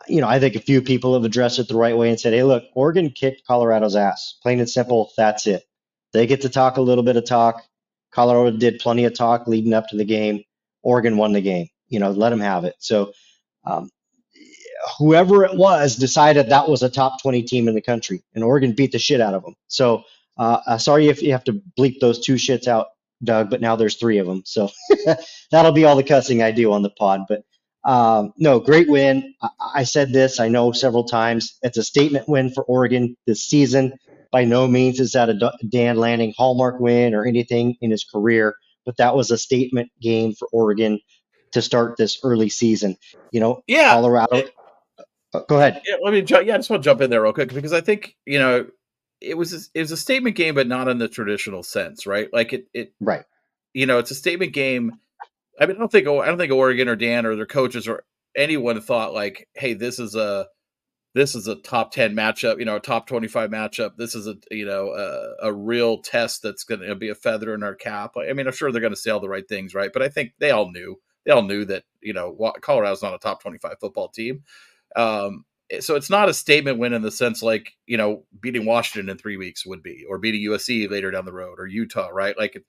[0.08, 2.32] You know, I think a few people have addressed it the right way and said,
[2.32, 4.38] hey, look, Oregon kicked Colorado's ass.
[4.42, 5.64] Plain and simple, that's it.
[6.12, 7.62] They get to talk a little bit of talk.
[8.12, 10.42] Colorado did plenty of talk leading up to the game.
[10.82, 11.68] Oregon won the game.
[11.88, 12.74] You know, let them have it.
[12.78, 13.12] So,
[13.64, 13.90] um,
[14.98, 18.72] whoever it was decided that was a top 20 team in the country, and Oregon
[18.72, 19.54] beat the shit out of them.
[19.68, 20.04] So,
[20.38, 22.88] uh, uh, sorry if you have to bleep those two shits out,
[23.22, 24.42] Doug, but now there's three of them.
[24.46, 24.70] So
[25.50, 27.22] that'll be all the cussing I do on the pod.
[27.28, 27.42] But
[27.84, 29.34] um, no, great win.
[29.42, 31.58] I, I said this, I know several times.
[31.62, 33.94] It's a statement win for Oregon this season.
[34.32, 38.54] By no means is that a Dan Lanning hallmark win or anything in his career,
[38.86, 41.00] but that was a statement game for Oregon
[41.52, 42.96] to start this early season.
[43.32, 44.36] You know, yeah, Colorado.
[44.36, 44.54] It,
[45.34, 45.82] uh, go ahead.
[45.86, 46.22] Yeah, let me.
[46.22, 48.38] Ju- yeah, I just want to jump in there real quick because I think you
[48.38, 48.66] know
[49.20, 52.28] it was a, it was a statement game, but not in the traditional sense, right?
[52.32, 53.24] Like it, it right.
[53.74, 54.98] You know, it's a statement game.
[55.60, 58.04] I mean, I don't think I don't think Oregon or Dan or their coaches or
[58.36, 60.46] anyone thought like, hey, this is a
[61.14, 63.96] this is a top 10 matchup you know a top 25 matchup.
[63.96, 67.54] This is a you know a, a real test that's going to be a feather
[67.54, 68.14] in our cap.
[68.16, 69.90] I mean i'm sure they're going to say all the right things right?
[69.92, 73.18] But i think they all knew they all knew that you know colorado's not a
[73.18, 74.42] top 25 football team.
[74.96, 75.44] Um,
[75.78, 79.16] so it's not a statement win in the sense like you know beating washington in
[79.16, 82.36] three weeks would be or beating usc later down the road or utah right?
[82.38, 82.60] Like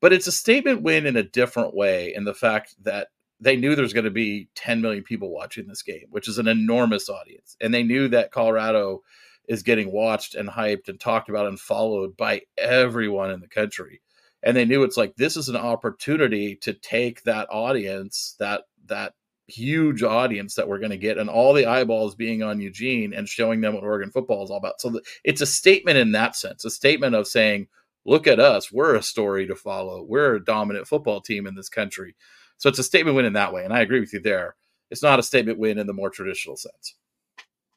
[0.00, 3.08] but it's a statement win in a different way in the fact that
[3.40, 6.48] they knew there's going to be 10 million people watching this game, which is an
[6.48, 7.56] enormous audience.
[7.60, 9.02] And they knew that Colorado
[9.48, 14.00] is getting watched and hyped and talked about and followed by everyone in the country.
[14.42, 19.14] And they knew it's like this is an opportunity to take that audience, that that
[19.46, 23.28] huge audience that we're going to get and all the eyeballs being on Eugene and
[23.28, 24.80] showing them what Oregon football is all about.
[24.80, 27.68] So it's a statement in that sense, a statement of saying,
[28.06, 30.02] look at us, we're a story to follow.
[30.02, 32.14] We're a dominant football team in this country.
[32.58, 33.64] So it's a statement win in that way.
[33.64, 34.56] And I agree with you there.
[34.90, 36.94] It's not a statement win in the more traditional sense.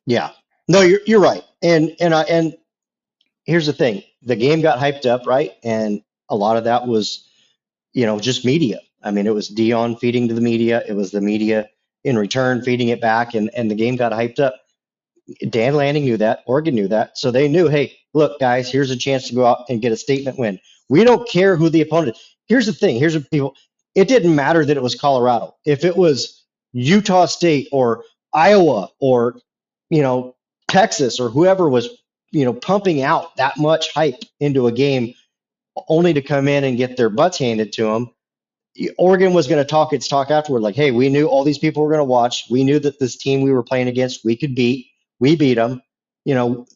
[0.06, 0.32] Yeah.
[0.68, 1.44] No, you're you're right.
[1.62, 2.56] And and I and
[3.46, 4.04] here's the thing.
[4.24, 5.54] The game got hyped up, right?
[5.63, 7.30] And a lot of that was,
[7.94, 8.80] you know, just media.
[9.04, 10.84] I mean, it was Deion feeding to the media.
[10.88, 11.70] It was the media
[12.04, 14.56] in return feeding it back, and and the game got hyped up.
[15.50, 16.44] Dan Lanning knew that.
[16.46, 17.18] Oregon knew that.
[17.18, 19.98] So they knew, hey, look, guys, here's a chance to go out and get a
[19.98, 20.58] statement win.
[20.88, 22.16] We don't care who the opponent.
[22.16, 22.36] Is.
[22.46, 22.98] Here's the thing.
[22.98, 23.56] Here's what people
[23.97, 25.55] it didn't matter that it was Colorado.
[25.65, 29.39] If it was Utah State or Iowa or
[29.89, 30.36] you know
[30.67, 31.89] Texas or whoever was
[32.29, 35.15] you know pumping out that much hype into a game
[35.89, 38.12] only to come in and get their butts handed to them.
[38.99, 41.81] Oregon was going to talk its talk afterward, like, "Hey, we knew all these people
[41.81, 42.45] were going to watch.
[42.51, 44.86] We knew that this team we were playing against, we could beat.
[45.19, 45.81] We beat them.
[46.23, 46.67] You know,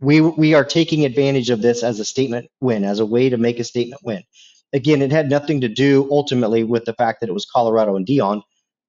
[0.00, 3.36] we we are taking advantage of this as a statement win, as a way to
[3.36, 4.22] make a statement win
[4.74, 8.06] again, it had nothing to do ultimately with the fact that it was Colorado and
[8.06, 8.42] Deion.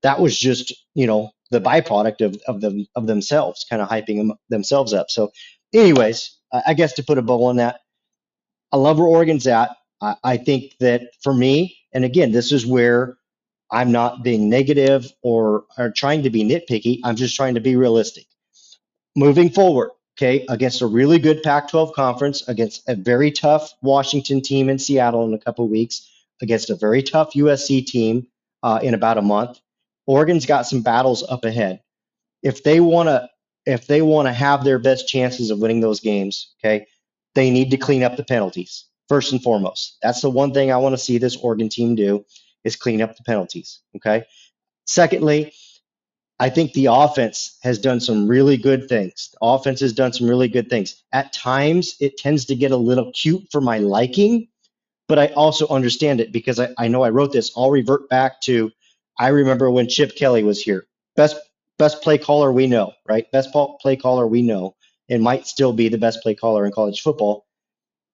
[0.03, 4.17] That was just, you know, the byproduct of, of them of themselves, kind of hyping
[4.17, 5.09] them, themselves up.
[5.09, 5.31] So,
[5.73, 7.79] anyways, I guess to put a bow on that,
[8.71, 9.71] I love where Oregon's at.
[10.01, 13.17] I, I think that for me, and again, this is where
[13.71, 16.99] I'm not being negative or, or trying to be nitpicky.
[17.03, 18.25] I'm just trying to be realistic.
[19.15, 24.41] Moving forward, okay, against a really good Pac 12 conference, against a very tough Washington
[24.41, 26.09] team in Seattle in a couple weeks,
[26.41, 28.27] against a very tough USC team
[28.63, 29.59] uh, in about a month.
[30.07, 31.81] Oregon's got some battles up ahead.
[32.43, 33.29] If they want to,
[33.65, 36.85] if they want to have their best chances of winning those games, okay,
[37.33, 39.97] they need to clean up the penalties first and foremost.
[40.01, 42.25] That's the one thing I want to see this Oregon team do
[42.63, 43.81] is clean up the penalties.
[43.95, 44.23] Okay.
[44.85, 45.53] Secondly,
[46.39, 49.29] I think the offense has done some really good things.
[49.33, 51.01] The offense has done some really good things.
[51.13, 54.49] At times, it tends to get a little cute for my liking,
[55.07, 57.51] but I also understand it because I, I know I wrote this.
[57.55, 58.71] I'll revert back to
[59.17, 60.85] I remember when Chip Kelly was here.
[61.15, 61.37] Best
[61.77, 63.31] best play caller we know, right?
[63.31, 64.75] Best play caller we know,
[65.09, 67.45] and might still be the best play caller in college football,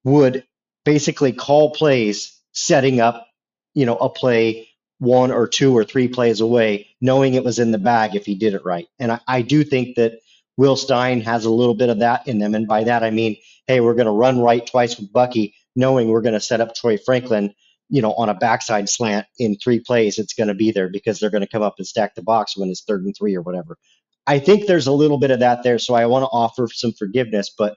[0.04, 0.44] would
[0.86, 3.28] basically call plays setting up,
[3.74, 4.68] you know, a play
[5.02, 8.36] one or two or three plays away, knowing it was in the bag if he
[8.36, 8.86] did it right.
[9.00, 10.20] And I, I do think that
[10.58, 12.54] Will Stein has a little bit of that in them.
[12.54, 13.36] And by that, I mean,
[13.66, 16.76] hey, we're going to run right twice with Bucky, knowing we're going to set up
[16.76, 17.52] Troy Franklin,
[17.90, 20.20] you know, on a backside slant in three plays.
[20.20, 22.56] It's going to be there because they're going to come up and stack the box
[22.56, 23.80] when it's third and three or whatever.
[24.28, 25.80] I think there's a little bit of that there.
[25.80, 27.76] So I want to offer some forgiveness, but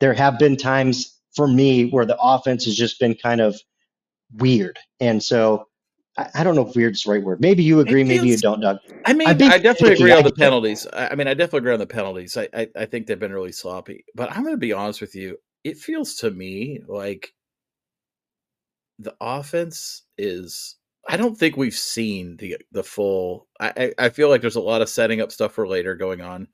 [0.00, 3.54] there have been times for me where the offense has just been kind of
[4.32, 4.76] weird.
[4.98, 5.66] And so
[6.16, 7.40] I, I don't know if weird's the right word.
[7.40, 8.78] Maybe you agree, maybe you don't, Doug.
[9.04, 10.86] I mean, I'm I definitely agree on the penalties.
[10.92, 12.36] I, I mean, I definitely agree on the penalties.
[12.36, 14.04] I, I, I think they've been really sloppy.
[14.14, 15.36] But I'm going to be honest with you.
[15.64, 17.34] It feels to me like
[18.98, 20.76] the offense is.
[21.06, 23.46] I don't think we've seen the the full.
[23.60, 26.22] I, I I feel like there's a lot of setting up stuff for later going
[26.22, 26.48] on.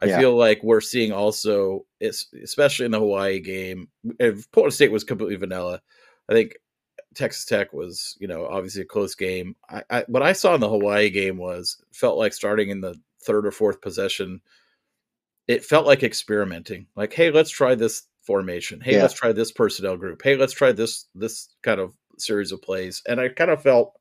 [0.00, 0.18] I Yeah.
[0.18, 5.36] feel like we're seeing also, especially in the Hawaii game, if Florida State was completely
[5.36, 5.82] vanilla.
[6.28, 6.54] I think
[7.14, 9.56] Texas Tech was, you know, obviously a close game.
[9.68, 12.94] I, I what I saw in the Hawaii game was felt like starting in the
[13.24, 14.40] third or fourth possession,
[15.48, 16.86] it felt like experimenting.
[16.96, 18.80] Like, hey, let's try this formation.
[18.80, 19.02] Hey, Yeah.
[19.02, 20.22] let's try this personnel group.
[20.22, 23.02] Hey, let's try this this kind of series of plays.
[23.08, 23.92] And I kind of felt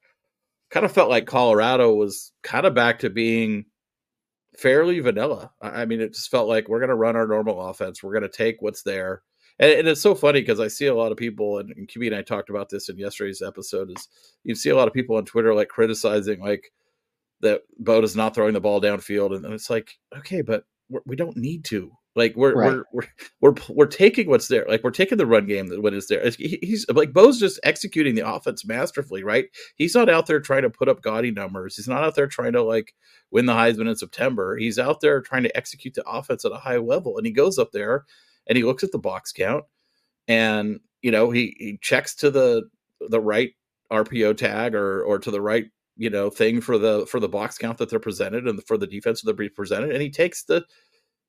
[0.69, 3.65] kind of felt like Colorado was kind of back to being
[4.57, 5.51] fairly vanilla.
[5.61, 8.03] I I mean, it just felt like we're going to run our normal offense.
[8.03, 9.23] We're going to take what's there.
[9.59, 12.07] And, and it's so funny because I see a lot of people, and, and QB
[12.07, 13.91] and I talked about this in yesterday's episode.
[13.91, 14.07] Is
[14.43, 16.71] you see a lot of people on Twitter like criticizing like
[17.41, 21.01] that Bo is not throwing the ball downfield, and, and it's like, okay, but we're,
[21.05, 21.91] we don't need to.
[22.15, 22.71] Like we're, Right.
[22.71, 22.83] we're
[23.41, 24.65] we're we're we're taking what's there.
[24.67, 26.27] Like we're taking the run game that when it's there.
[26.37, 29.45] He's like Bo's just executing the offense masterfully, right?
[29.75, 31.75] He's not out there trying to put up gaudy numbers.
[31.75, 32.93] He's not out there trying to like
[33.31, 34.57] win the Heisman in September.
[34.57, 37.17] He's out there trying to execute the offense at a high level.
[37.17, 38.05] And he goes up there
[38.49, 39.63] and he looks at the box count
[40.27, 42.63] and you know he he checks to the
[43.09, 43.51] the right
[43.91, 47.57] RPO tag or or to the right you know thing for the for the box
[47.57, 50.65] count that they're presented and for the defense that they're presented and he takes the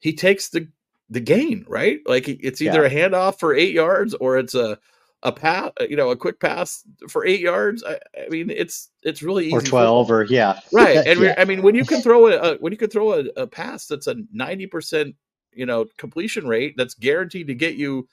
[0.01, 0.67] he takes the
[1.09, 4.79] the gain right like it's either a handoff for eight yards or it's a
[5.23, 9.23] a pass you know a quick pass for eight yards i, I mean it's it's
[9.23, 10.05] really easy Or football.
[10.07, 10.61] 12 or yeah.
[10.73, 11.35] right and Yeah.
[11.37, 13.87] i mean when you can throw a, a when you can throw a, a pass
[13.87, 15.15] that's a 90%
[15.53, 18.09] you know completion rate that's guaranteed to get you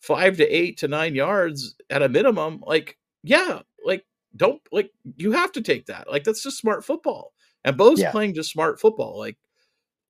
[0.00, 4.04] five to eight to nine yards at a minimum like yeah like
[4.36, 7.32] don't like you have to take that like that's just smart football
[7.64, 8.10] and bo's Yeah.
[8.12, 9.36] playing just smart football like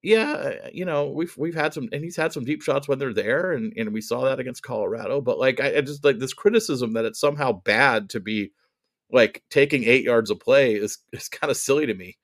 [0.03, 3.13] yeah you know we've we've had some and he's had some deep shots when they're
[3.15, 6.35] there and and we saw that against colorado but like i, I just like this
[6.35, 8.53] criticism that it's somehow bad to be
[9.11, 12.17] like taking eight yards of play is is kind of silly to me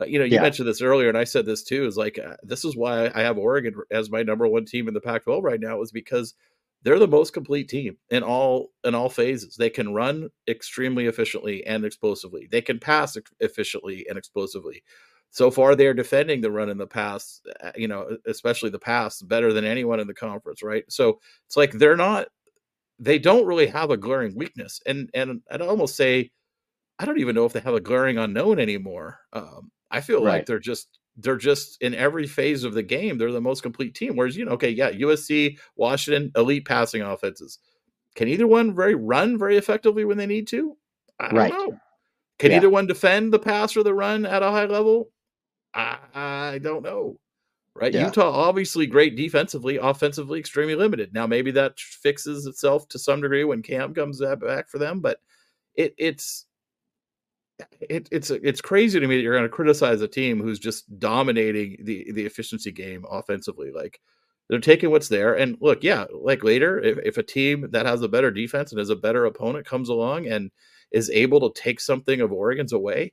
[0.00, 0.40] uh, you know, you Yeah.
[0.40, 1.86] mentioned this earlier, and I said this too.
[1.86, 4.94] Is like uh, this is why I have Oregon as my number one team in
[4.94, 6.34] the Pac-12 right now, is because
[6.82, 9.56] they're the most complete team in all in all phases.
[9.56, 12.48] They can run extremely efficiently and explosively.
[12.50, 14.82] They can pass efficiently and explosively.
[15.30, 17.40] So far, they are defending the run in the pass.
[17.62, 20.62] uh, You know, especially the pass better than anyone in the conference.
[20.62, 20.84] Right.
[20.88, 22.28] So it's like they're not.
[22.98, 26.30] They don't really have a glaring weakness, and and I'd almost say
[26.98, 29.20] I don't even know if they have a glaring unknown anymore.
[29.32, 33.32] Um, I feel like they're just they're just in every phase of the game they're
[33.32, 34.16] the most complete team.
[34.16, 37.58] Whereas you know, okay, yeah, USC, Washington, elite passing offenses.
[38.14, 40.76] Can either one very run very effectively when they need to?
[41.20, 41.52] I don't Right.
[41.52, 41.78] know.
[42.38, 42.58] Can Yeah.
[42.58, 45.10] either one defend the pass or the run at a high level?
[45.74, 47.18] I, I don't know.
[47.74, 48.06] Right, Yeah.
[48.06, 51.12] Utah obviously great defensively, offensively extremely limited.
[51.12, 55.20] Now maybe that fixes itself to some degree when Cam comes back for them, but
[55.74, 56.45] it it's
[57.80, 60.98] it, it's it's crazy to me that you're going to criticize a team who's just
[60.98, 63.70] dominating the the efficiency game offensively.
[63.70, 64.00] Like
[64.48, 68.02] they're taking what's there, and look, yeah, like later, if, if a team that has
[68.02, 70.50] a better defense and is a better opponent comes along and
[70.92, 73.12] is able to take something of Oregon's away,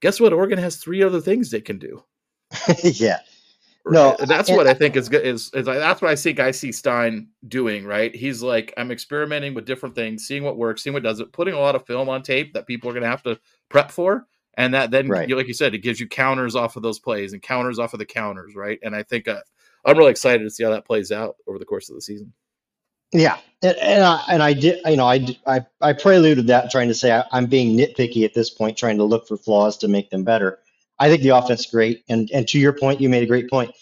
[0.00, 0.32] guess what?
[0.32, 2.02] Oregon has three other things they can do.
[2.82, 3.18] yeah.
[3.86, 5.26] No, And that's what I think is good.
[5.26, 7.84] Is, is like, that's what I think I see Stein doing.
[7.84, 8.14] Right?
[8.14, 11.60] He's like, I'm experimenting with different things, seeing what works, seeing what doesn't, putting a
[11.60, 14.72] lot of film on tape that people are going to have to prep for, and
[14.72, 15.28] that then, Right.
[15.30, 17.98] like you said, it gives you counters off of those plays and counters off of
[17.98, 18.54] the counters.
[18.54, 18.78] Right?
[18.82, 19.40] And I think uh,
[19.84, 22.32] I'm really excited to see how that plays out over the course of the season.
[23.12, 26.88] Yeah, and, and I and I did, you know, I I I preluded that trying
[26.88, 29.88] to say I, I'm being nitpicky at this point, trying to look for flaws to
[29.88, 30.58] make them better.
[30.98, 33.50] I think the offense is great, and and to your point, you made a great
[33.50, 33.72] point.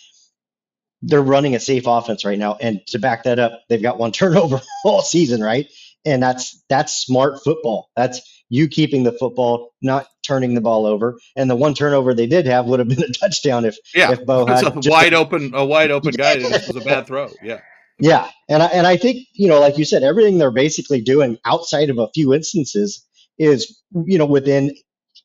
[1.02, 4.12] They're running a safe offense right now, and to back that up, they've got one
[4.12, 5.66] turnover all season, right?
[6.04, 7.90] And that's that's smart football.
[7.96, 11.18] That's you keeping the football, not turning the ball over.
[11.36, 14.26] And the one turnover they did have would have been a touchdown if Yeah, if
[14.26, 16.34] Bo had a just- wide open, a wide open guy.
[16.34, 17.30] It was a bad throw.
[17.42, 17.60] Yeah.
[17.98, 21.38] Yeah, and I, and I think you know, like you said, everything they're basically doing
[21.44, 23.06] outside of a few instances
[23.38, 24.74] is you know within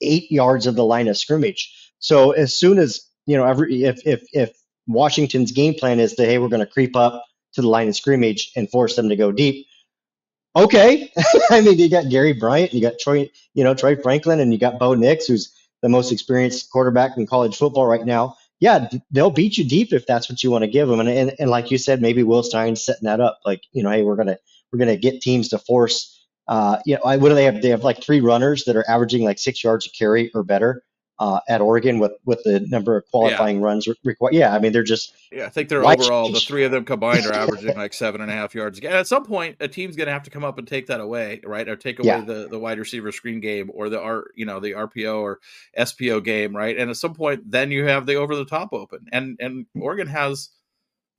[0.01, 1.73] eight yards of the line of scrimmage.
[1.99, 4.51] So as soon as you know, every if if if
[4.87, 7.23] Washington's game plan is that hey, we're going to creep up
[7.53, 9.67] to the line of scrimmage and force them to go deep.
[10.55, 11.11] Okay,
[11.51, 14.59] I mean you got Gary Bryant, you got Troy, you know Troy Franklin, and you
[14.59, 18.35] got Bo Nix, who's the most experienced quarterback in college football right now.
[18.59, 20.99] yeah, they'll beat you deep if that's what you want to give them.
[20.99, 23.39] And, and and like you said, maybe Will Stein's setting that up.
[23.45, 24.37] Like you know, hey, we're gonna
[24.71, 26.13] we're gonna get teams to force.
[26.47, 27.61] Uh, you know, what do they have?
[27.61, 30.83] They have like three runners that are averaging like six yards a carry or better
[31.19, 33.65] uh, at Oregon with with the number of qualifying yeah.
[33.65, 34.33] runs required.
[34.33, 35.45] Yeah, I mean they're just yeah.
[35.45, 38.33] I think they're overall the three of them combined are averaging like seven and a
[38.33, 38.79] half yards.
[38.79, 40.99] And at some point, a team's going to have to come up and take that
[40.99, 41.67] away, right?
[41.67, 42.21] Or take away yeah.
[42.21, 45.39] the the wide receiver screen game or the R you know the RPO or
[45.77, 46.77] SPO game, right?
[46.77, 50.07] And at some point, then you have the over the top open, and and Oregon
[50.07, 50.49] has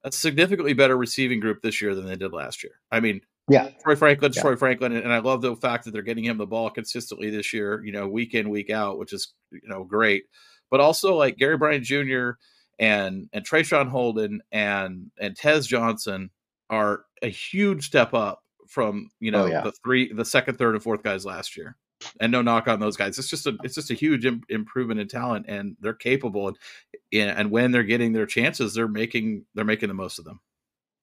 [0.04, 2.74] a significantly better receiving group this year than they did last year.
[2.90, 4.42] I mean, yeah, Troy Franklin, yeah.
[4.42, 7.52] Troy Franklin, and I love the fact that they're getting him the ball consistently this
[7.52, 7.82] year.
[7.84, 10.24] You know, week in, week out, which is you know great.
[10.70, 12.32] But also like Gary Bryant Jr.
[12.78, 16.30] and and Traeshon Holden and and Tez Johnson
[16.70, 19.62] are a huge step up from you oh, know oh, yeah.
[19.62, 21.76] the three, the second, third, and fourth guys last year.
[22.20, 23.18] And no knock on those guys.
[23.18, 26.48] It's just a it's just a huge Im- improvement in talent, and they're capable.
[26.48, 30.38] And and when they're getting their chances, they're making they're making the most of them.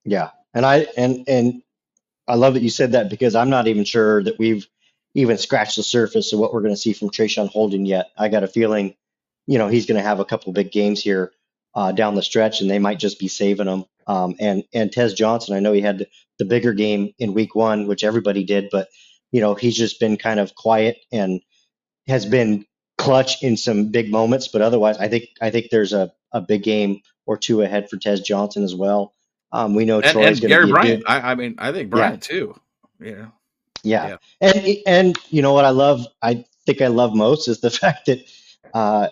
[0.06, 1.62] Yeah, and I and and
[2.28, 4.68] I love that you said that because I'm not even sure that we've
[5.14, 8.10] even scratched the surface of what we're going to see from Traeshon Holden yet.
[8.18, 8.96] I got a feeling,
[9.48, 11.32] you know, he's going to have a couple big games here
[11.74, 13.86] uh, down the stretch, and they might just be saving him.
[14.08, 16.08] Um, and and Tez Johnson, I know he had the,
[16.38, 18.90] the bigger game in Week One, which everybody did, but
[19.32, 21.42] you know he's just been kind of quiet and
[22.08, 22.66] has been
[22.98, 24.48] clutch in some big moments.
[24.48, 27.98] But otherwise, I think I think there's a, a big game or two ahead for
[27.98, 29.15] Tez Johnson as well.
[29.56, 31.04] Um, we know and, Troy's and Gary Bryant.
[31.08, 32.38] I, I, mean, I think Bryant yeah.
[32.38, 32.60] too.
[33.00, 33.26] Yeah.
[33.84, 34.08] yeah.
[34.08, 34.18] yeah.
[34.42, 36.06] And and you know what I love?
[36.22, 38.20] I think I love most is the fact that
[38.74, 39.10] uh,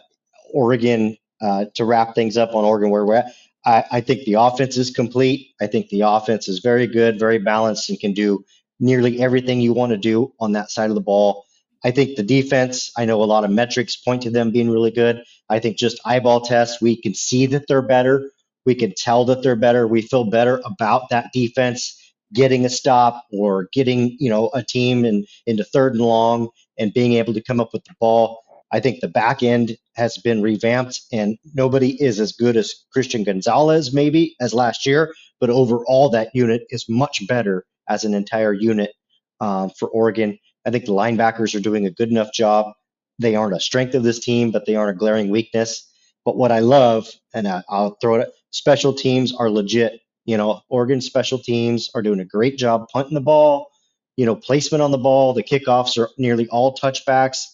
[0.53, 1.17] Oregon.
[1.41, 3.33] Uh, to wrap things up on Oregon, where we're at,
[3.65, 5.53] I, I think the offense is complete.
[5.61, 8.45] I think the offense is very good, very balanced, and can do
[8.79, 11.45] nearly everything you want to do on that side of the ball.
[11.83, 14.91] I think the defense, I know a lot of metrics point to them being really
[14.91, 15.23] good.
[15.49, 18.31] I think just eyeball tests, we can see that they're better.
[18.65, 19.87] We can tell that they're better.
[19.87, 21.99] We feel better about that defense
[22.33, 26.93] getting a stop or getting, you know, a team in, into third and long and
[26.93, 28.41] being able to come up with the ball.
[28.71, 33.23] I think the back end has been revamped and nobody is as good as Christian
[33.23, 38.53] Gonzalez maybe as last year, but overall that unit is much better as an entire
[38.53, 38.91] unit
[39.39, 40.39] um, for Oregon.
[40.65, 42.73] I think the linebackers are doing a good enough job.
[43.19, 45.87] They aren't a strength of this team, but they aren't a glaring weakness.
[46.25, 49.99] But what I love, and I, will throw it, special teams are legit.
[50.25, 53.69] You know, Oregon special teams are doing a great job punting the ball.
[54.15, 55.33] You know, placement on the ball.
[55.33, 57.45] The kickoffs are nearly all touchbacks.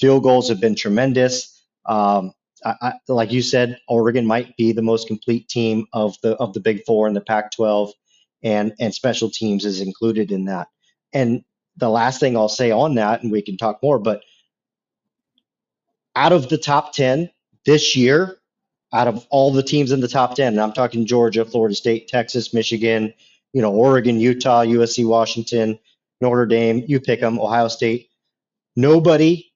[0.00, 1.62] Field goals have been tremendous.
[1.84, 2.32] Um,
[2.64, 6.54] I, I, like you said, Oregon might be the most complete team of the of
[6.54, 7.92] the Big Four in the Pac-12,
[8.42, 10.68] and and special teams is included in that.
[11.12, 11.44] And
[11.76, 14.22] the last thing I'll say on that, and we can talk more, but
[16.16, 17.30] out of the top ten
[17.66, 18.38] this year,
[18.92, 22.08] out of all the teams in the top 10, and I'm talking Georgia, Florida State,
[22.08, 23.12] Texas, Michigan,
[23.52, 25.78] you know, Oregon, Utah, USC, Washington,
[26.20, 28.08] Notre Dame, you pick them, Ohio State.
[28.74, 29.52] Nobody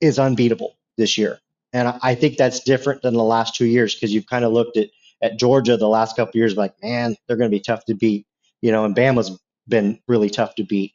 [0.00, 1.38] is unbeatable this year.
[1.72, 4.76] And I think that's different than the last two years because you've kind of looked
[4.76, 4.90] at,
[5.22, 8.26] at Georgia the last couple years, like, man, they're going to be tough to beat.
[8.62, 10.92] You know, and Bama's been really tough to beat.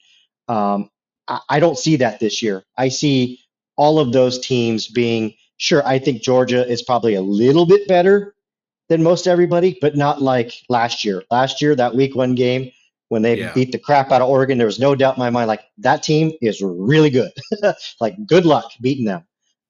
[0.47, 0.89] Um,
[1.27, 2.63] I, I don't see that this year.
[2.77, 3.39] I see
[3.75, 8.34] all of those teams being sure, I think Georgia is probably a little bit better
[8.88, 11.24] than most everybody, but not like last year.
[11.30, 12.72] Last year, that week one game
[13.10, 13.53] when they yeah.
[13.53, 16.01] beat the crap out of Oregon, there was no doubt in my mind, like that
[16.01, 17.32] team is really good.
[18.01, 19.26] like, good luck beating them.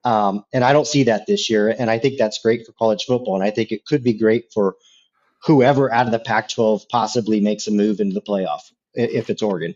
[0.06, 1.76] Um, and I don't see that this year.
[1.78, 3.36] And I think that's great for college football.
[3.36, 4.76] And I think it could be great for
[5.44, 9.42] whoever out of the Pac 12 possibly makes a move into the playoff if it's
[9.42, 9.76] Oregon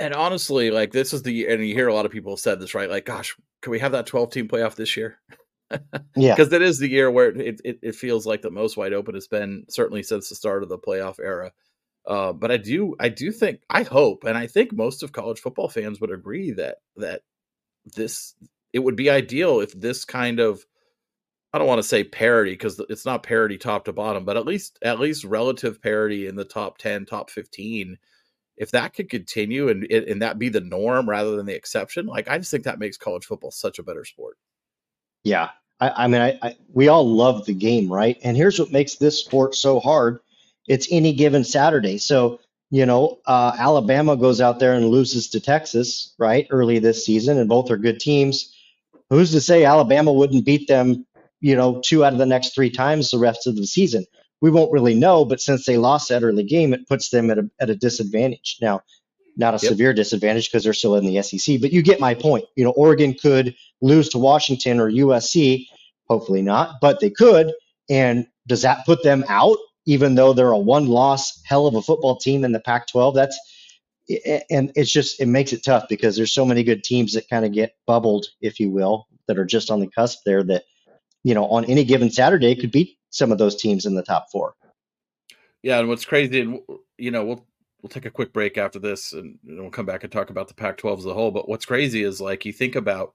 [0.00, 2.74] and honestly, like this is the and you hear a lot of people said this,
[2.74, 2.90] right?
[2.90, 5.18] Like, gosh, can we have that 12 team playoff this year?
[6.16, 8.94] yeah, because that is the year where it, it, it feels like the most wide
[8.94, 11.52] open has been certainly since the start of the playoff era.
[12.06, 15.38] Uh, but I do I do think I hope and I think most of college
[15.38, 17.20] football fans would agree that that
[17.94, 18.34] this
[18.72, 20.64] it would be ideal if this kind of
[21.52, 24.46] I don't want to say parity because it's not parity top to bottom, but at
[24.46, 27.98] least at least relative parity in the top 10, top 15
[28.60, 32.28] if that could continue and and that be the norm rather than the exception, like
[32.28, 34.36] I just think that makes college football such a better sport.
[35.24, 35.48] Yeah,
[35.80, 38.18] I, I mean, I, I, we all love the game, right?
[38.22, 40.20] And here's what makes this sport so hard:
[40.68, 41.96] it's any given Saturday.
[41.96, 42.38] So
[42.70, 47.38] you know, uh, Alabama goes out there and loses to Texas, right, early this season,
[47.38, 48.54] and both are good teams.
[49.08, 51.06] Who's to say Alabama wouldn't beat them?
[51.40, 54.04] You know, two out of the next three times the rest of the season
[54.40, 55.24] we won't really know.
[55.24, 58.58] But since they lost that early game, it puts them at a, at a disadvantage.
[58.60, 58.82] Now,
[59.36, 59.70] not a yep.
[59.70, 62.44] severe disadvantage because they're still in the SEC, but you get my point.
[62.56, 65.66] You know, Oregon could lose to Washington or USC,
[66.10, 67.52] Hopefully not, but they could.
[67.88, 71.82] And does that put them out, even though they're a one loss hell of a
[71.82, 73.14] football team in the Pac 12?
[73.14, 73.38] That's
[74.50, 77.44] and it's just it makes it tough because there's so many good teams that kind
[77.44, 80.64] of get bubbled, if you will, that are just on the cusp there that
[81.22, 84.30] you know on any given Saturday could beat some of those teams in the top
[84.30, 84.54] four.
[85.62, 86.60] Yeah, and what's crazy, and
[86.96, 87.46] you know, we'll
[87.82, 90.54] we'll take a quick break after this, and we'll come back and talk about the
[90.54, 91.30] Pac-12 as a whole.
[91.30, 93.14] But what's crazy is like you think about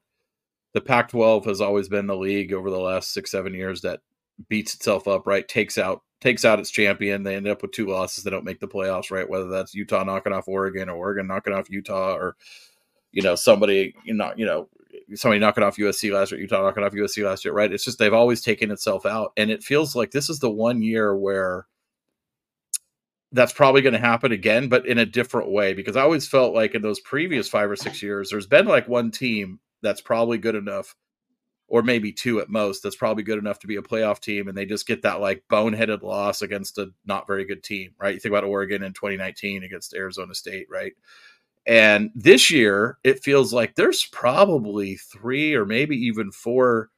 [0.74, 4.00] the Pac-12 has always been the league over the last six seven years that
[4.48, 5.46] beats itself up, right?
[5.46, 7.22] Takes out takes out its champion.
[7.22, 8.24] They end up with two losses.
[8.24, 9.28] They don't make the playoffs, right?
[9.28, 12.36] Whether that's Utah knocking off Oregon or Oregon knocking off Utah, or
[13.12, 14.68] you know somebody you know you know
[15.14, 17.72] somebody knocking off USC last year, Utah knocking off USC last year, right?
[17.72, 20.82] It's just they've always taken itself out, and it feels like this is the one
[20.82, 21.66] year where
[23.32, 25.74] that's probably going to happen again, but in a different way.
[25.74, 28.88] Because I always felt like in those previous five or six years, there's been like
[28.88, 30.94] one team that's probably good enough,
[31.68, 34.56] or maybe two at most, that's probably good enough to be a playoff team, and
[34.56, 38.14] they just get that like boneheaded loss against a not very good team, right?
[38.14, 40.92] You think about Oregon in 2019 against Arizona State, right?
[41.66, 46.90] And this year, it feels like there's probably three or maybe even four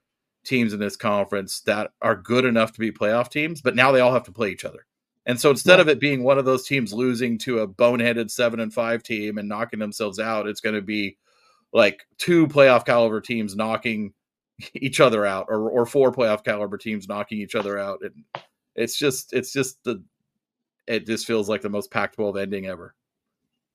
[0.45, 4.01] teams in this conference that are good enough to be playoff teams, but now they
[4.01, 4.87] all have to play each other.
[5.27, 5.83] And so instead yeah.
[5.83, 9.39] of it being one of those teams losing to a boneheaded seven and five team
[9.39, 11.19] and knocking themselves out, it's going to be
[11.73, 14.15] like two playoff caliber teams knocking
[14.75, 18.01] each other out, or or four playoff caliber teams knocking each other out.
[18.03, 18.25] And
[18.75, 20.03] it's just it's just the
[20.87, 22.95] it just feels like the most Pac-12 ending ever.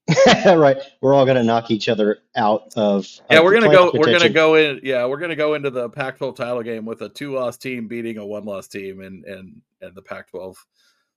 [0.46, 3.08] right, we're all going to knock each other out of.
[3.32, 3.92] Yeah, we're going to go.
[3.94, 4.82] We're going to go in.
[4.84, 8.18] Yeah, we're going to go into the Pac-12 title game with a two-loss team beating
[8.18, 10.56] a one-loss team, and and and the Pac-12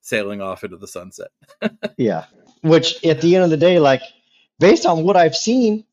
[0.07, 1.29] sailing off into the sunset.
[1.97, 2.27] yeah.
[2.63, 4.03] Which at the end of the day, like
[4.59, 5.85] based on what I've seen,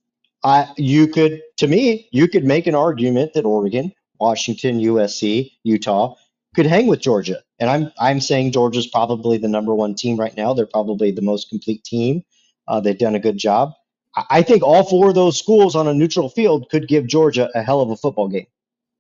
[0.44, 6.16] I you could to me, you could make an argument that Oregon, Washington, USC, Utah
[6.56, 7.42] could hang with Georgia.
[7.60, 10.54] And I'm I'm saying Georgia's probably the number one team right now.
[10.54, 12.24] They're probably the most complete team.
[12.68, 13.74] Uh, they've done a good job.
[14.16, 17.50] I, I think all four of those schools on a neutral field could give Georgia
[17.56, 18.48] a hell of a football game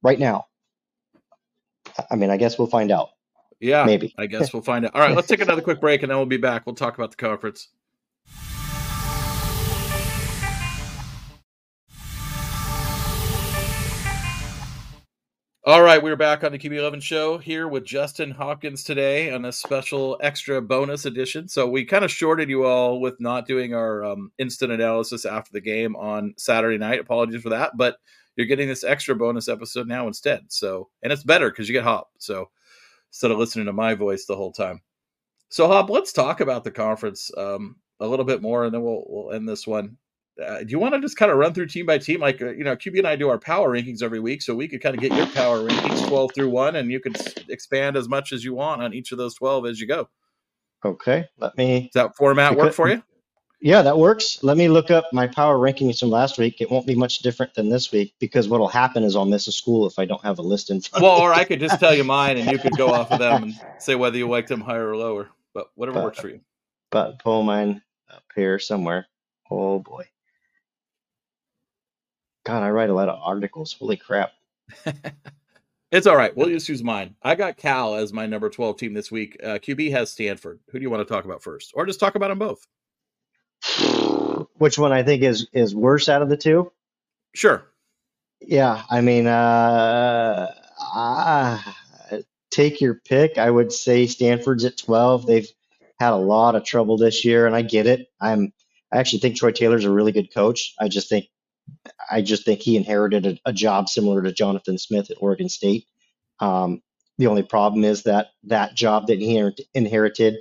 [0.01, 0.45] right now.
[2.09, 3.09] I mean, I guess we'll find out.
[3.59, 4.13] Yeah, maybe.
[4.17, 4.93] I guess we'll find out.
[4.93, 6.65] All right, let's take another quick break and then we'll be back.
[6.65, 7.69] We'll talk about the conference.
[15.65, 19.51] All right, we're back on the QB11 show here with Justin Hopkins today on a
[19.53, 21.47] special extra bonus edition.
[21.47, 25.53] So we kind of shorted you all with not doing our um, instant analysis after
[25.53, 26.99] the game on Saturday night.
[26.99, 27.95] Apologies for that, but
[28.35, 30.41] you're getting this extra bonus episode now instead.
[30.49, 32.09] So, and it's better because you get Hop.
[32.17, 32.49] So
[33.09, 34.81] instead of listening to my voice the whole time.
[35.47, 39.05] So, Hop, let's talk about the conference um, a little bit more, and then we'll
[39.07, 39.95] we'll end this one.
[40.41, 42.51] Uh, do you want to just kind of run through team by team, like uh,
[42.51, 44.95] you know, QB and I do our power rankings every week, so we could kind
[44.95, 47.17] of get your power rankings twelve through one, and you could
[47.49, 50.09] expand as much as you want on each of those twelve as you go.
[50.83, 51.91] Okay, let me.
[51.93, 53.03] Does that format work for you?
[53.61, 54.43] Yeah, that works.
[54.43, 56.59] Let me look up my power rankings from last week.
[56.59, 59.53] It won't be much different than this week because what'll happen is I'll miss a
[59.53, 61.01] school if I don't have a list in front.
[61.01, 63.43] Well, or I could just tell you mine, and you could go off of them
[63.43, 65.29] and say whether you like them higher or lower.
[65.53, 66.41] But whatever but, works for you.
[66.91, 67.81] But pull mine
[68.11, 69.05] up here somewhere.
[69.49, 70.07] Oh boy.
[72.43, 73.73] God, I write a lot of articles.
[73.73, 74.31] Holy crap.
[75.91, 76.35] it's all right.
[76.35, 77.15] We'll just use mine.
[77.23, 79.37] I got Cal as my number 12 team this week.
[79.41, 80.59] Uh, QB has Stanford.
[80.69, 81.71] Who do you want to talk about first?
[81.73, 82.67] Or just talk about them both?
[84.57, 86.71] Which one I think is is worse out of the two?
[87.33, 87.65] Sure.
[88.41, 90.53] Yeah, I mean, uh,
[90.93, 91.59] uh,
[92.51, 93.37] take your pick.
[93.37, 95.25] I would say Stanford's at twelve.
[95.25, 95.47] They've
[95.97, 98.11] had a lot of trouble this year, and I get it.
[98.19, 98.51] I'm
[98.91, 100.75] I actually think Troy Taylor's a really good coach.
[100.79, 101.27] I just think
[102.11, 105.85] I just think he inherited a, a job similar to Jonathan Smith at Oregon State.
[106.39, 106.81] Um,
[107.17, 110.37] the only problem is that that job that he inherited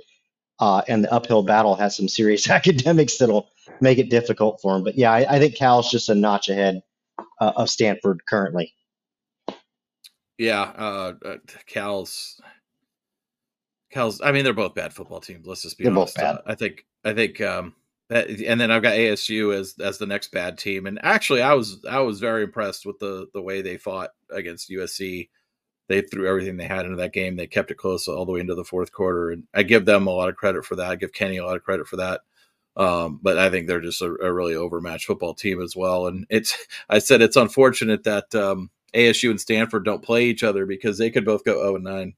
[0.59, 3.49] uh, and the uphill battle has some serious academics that'll
[3.81, 4.83] make it difficult for him.
[4.83, 6.81] But yeah, I, I think Cal's just a notch ahead
[7.39, 8.73] uh, of Stanford currently.
[10.37, 12.41] Yeah, uh, uh, Cal's
[13.91, 14.19] Cal's.
[14.21, 15.45] I mean, they're both bad football teams.
[15.45, 16.15] Let's just be they're honest.
[16.15, 16.35] Both bad.
[16.37, 16.85] Uh, I think.
[17.05, 17.39] I think.
[17.41, 17.75] Um,
[18.13, 20.85] that, and then I've got ASU as as the next bad team.
[20.85, 24.69] And actually, I was I was very impressed with the the way they fought against
[24.69, 25.29] USC
[25.87, 27.35] they threw everything they had into that game.
[27.35, 30.07] They kept it close all the way into the fourth quarter, and I give them
[30.07, 30.91] a lot of credit for that.
[30.91, 32.21] I give Kenny a lot of credit for that.
[32.75, 36.07] Um, but I think they're just a, a, really overmatched football team as well.
[36.07, 36.57] And it's
[36.89, 41.11] I said it's unfortunate that um, ASU and Stanford don't play each other because they
[41.11, 42.13] could both go zero oh and nine.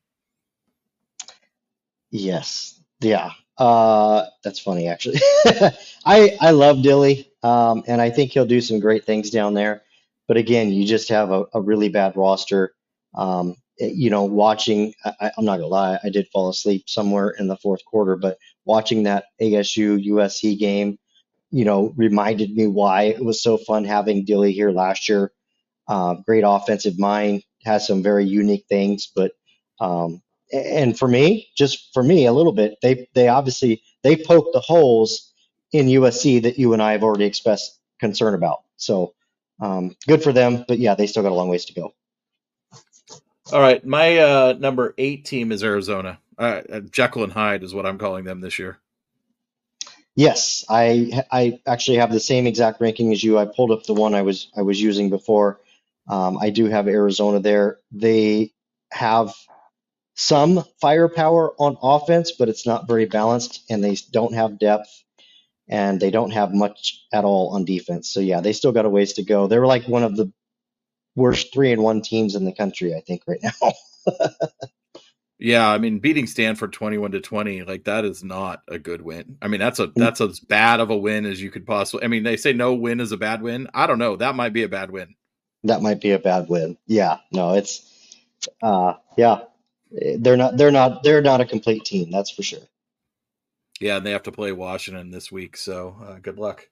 [2.12, 5.20] Yes, yeah, uh, that's funny actually.
[6.06, 9.84] I I love Dilly, um, and I think he'll do some great things down there.
[10.28, 12.74] But again, you just have a, a really bad roster
[13.14, 17.30] Um, you know, watching, I, I- I'm not gonna lie, I did fall asleep somewhere
[17.32, 20.98] in the fourth quarter, but watching that ASU USC game,
[21.52, 25.32] you know, reminded me why it was so fun having Dilly here last year.
[25.88, 29.34] Uh, great offensive mind, has some very unique things, but
[29.80, 30.22] um,
[30.56, 34.60] and for me, just for me, a little bit, they they obviously they poke the
[34.60, 35.32] holes
[35.72, 38.64] in USC that you and I have already expressed concern about.
[38.78, 39.14] So
[39.60, 41.94] um, good for them, but yeah, they still got a long ways to go.
[43.52, 46.20] All right, my uh, number eight team is Arizona.
[46.38, 48.80] Uh, uh, Jekyll and Hyde is what I'm calling them this year.
[50.16, 53.38] Yes, I I actually have the same exact ranking as you.
[53.38, 55.60] I pulled up the one I was I was using before.
[56.08, 57.80] Um, I do have Arizona there.
[57.92, 58.54] They
[58.92, 59.34] have
[60.16, 64.90] some firepower on offense, but it's not very balanced, and they don't have depth,
[65.70, 68.10] and they don't have much at all on defense.
[68.12, 69.48] So yeah, they still got a ways to go.
[69.48, 70.32] They're like one of the
[71.16, 73.74] worst three and one teams in the country, I think, right now.
[75.38, 79.38] Yeah, I mean, beating Stanford twenty-one to twenty, like that is not a good win.
[79.42, 82.06] I mean, that's a that's as bad of a win as you could possibly.
[82.06, 83.68] I mean, they say no win is a bad win.
[83.74, 84.16] I don't know.
[84.16, 85.16] That might be a bad win.
[85.66, 86.78] That might be a bad win.
[86.88, 87.92] Yeah, no, it's
[88.64, 89.42] uh yeah.
[89.92, 92.68] They're not they're not they're not a complete team, that's for sure.
[93.80, 96.68] Yeah, and they have to play Washington this week, so uh, good luck.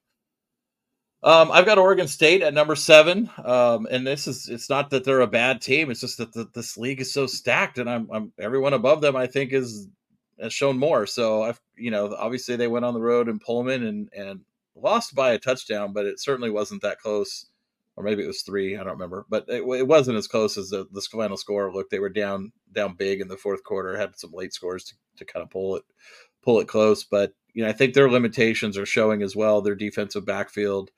[1.22, 5.06] Um, I've got Oregon State at number seven, um, and this is it's not that
[5.06, 8.10] they're a bad team; it's just that the, this league is so stacked, and I'm,
[8.12, 9.16] I'm everyone above them.
[9.16, 9.88] I think is
[10.40, 11.06] has shown more.
[11.08, 14.42] So I've you know obviously they went on the road in Pullman and and
[14.76, 17.46] lost by a touchdown, but it certainly wasn't that close,
[17.96, 18.76] or maybe it was three.
[18.76, 21.72] I don't remember, but it, it wasn't as close as the, the final score.
[21.72, 24.96] Look, they were down down big in the fourth quarter, had some late scores to,
[25.18, 25.84] to kind of pull it
[26.44, 29.62] pull it close, but you know I think their limitations are showing as well.
[29.62, 30.92] Their defensive backfield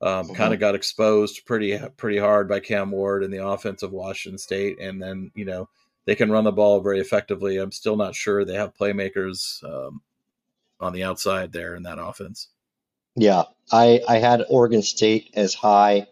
[0.00, 3.92] um, kind of got exposed pretty pretty hard by Cam Ward and the offense of
[3.92, 5.68] Washington State, and then you know
[6.04, 7.56] they can run the ball very effectively.
[7.56, 10.00] I'm still not sure they have playmakers um,
[10.80, 12.48] on the outside there in that offense.
[13.16, 16.06] Yeah, I I had Oregon State as high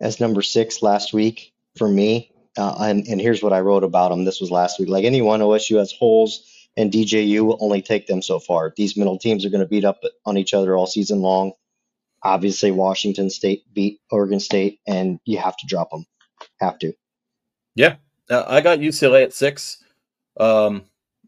[0.00, 4.10] as number six last week for me, uh, and and here's what I wrote about
[4.10, 4.24] them.
[4.24, 4.88] This was last week.
[4.88, 8.72] Like anyone, OSU has holes, and DJU will only take them so far.
[8.76, 11.52] These middle teams are going to beat up on each other all season long.
[12.22, 16.06] Obviously, Washington State beat Oregon State, and you have to drop them.
[16.60, 16.92] Have to.
[17.74, 17.96] Yeah,
[18.30, 19.82] uh, I got UCLA at six.
[20.38, 20.84] Um,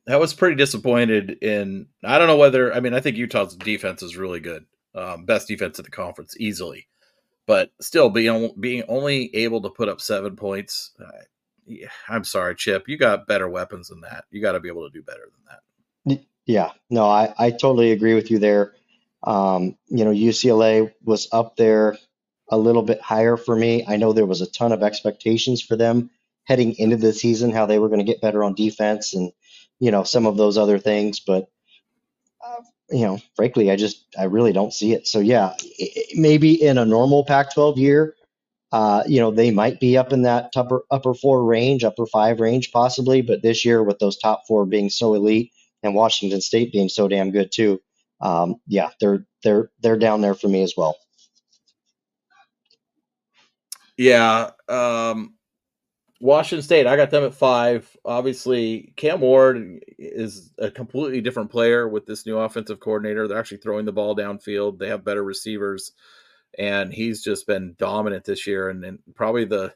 [0.09, 1.87] I was pretty disappointed in.
[2.03, 2.73] I don't know whether.
[2.73, 4.65] I mean, I think Utah's defense is really good,
[4.95, 6.89] um, best defense in the conference easily,
[7.49, 10.93] but still being being only able to put up seven points.
[11.01, 11.77] Uh,
[12.09, 12.89] I'm sorry, Chip.
[12.89, 14.27] You got better weapons than that.
[14.31, 16.25] You got to be able to do better than that.
[16.47, 18.75] Yeah, no, I I totally agree with you there.
[19.25, 21.99] Um, you know, UCLA was up there
[22.51, 23.85] a little bit higher for me.
[23.87, 26.11] I know there was a ton of expectations for them
[26.45, 29.33] heading into the season, how they were going to get better on defense and,
[29.79, 31.21] you know, some of those other things.
[31.21, 31.49] But,
[32.43, 35.07] uh, you know, frankly, I just, I really don't see it.
[35.07, 35.55] So, yeah,
[36.15, 38.15] maybe in a normal Pac 12 year,
[38.73, 42.41] uh, you know, they might be up in that upper, upper four range, upper five
[42.41, 43.23] range possibly.
[43.23, 47.09] But this year, with those top four being so elite and Washington State being so
[47.09, 47.81] damn good too,
[48.21, 50.97] um, yeah, they're they're they're down there for me as well.
[53.97, 55.35] Yeah, um,
[56.21, 57.97] Washington State, I got them at five.
[58.05, 63.29] Obviously, Cam Ward is a completely different player with this new offensive coordinator.
[63.29, 64.79] They're actually throwing the ball downfield.
[64.79, 65.93] They have better receivers,
[66.59, 69.75] and he's just been dominant this year, and, and probably the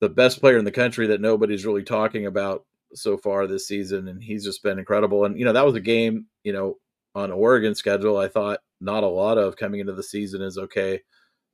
[0.00, 4.08] the best player in the country that nobody's really talking about so far this season.
[4.08, 5.24] And he's just been incredible.
[5.24, 6.76] And you know that was a game, you know,
[7.14, 8.18] on Oregon schedule.
[8.18, 11.00] I thought not a lot of coming into the season is okay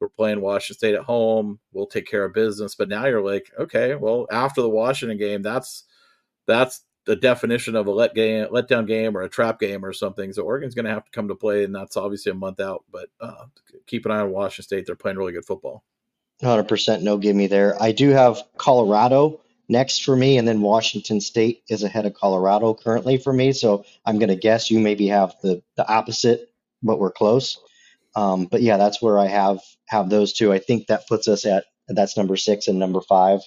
[0.00, 1.60] we're playing Washington State at home.
[1.72, 2.74] We'll take care of business.
[2.74, 5.84] But now you're like, okay, well, after the Washington game, that's
[6.46, 9.92] that's the definition of a let game, let down game, or a trap game, or
[9.92, 10.32] something.
[10.32, 12.84] So Oregon's going to have to come to play, and that's obviously a month out.
[12.90, 13.46] But uh,
[13.86, 15.84] keep an eye on Washington State; they're playing really good football.
[16.42, 17.80] 100% no give me there.
[17.82, 22.72] I do have Colorado next for me, and then Washington State is ahead of Colorado
[22.74, 23.52] currently for me.
[23.52, 26.50] So I'm going to guess you maybe have the the opposite,
[26.82, 27.58] but we're close.
[28.14, 30.52] Um, but yeah, that's where I have have those two.
[30.52, 33.40] I think that puts us at that's number six and number five.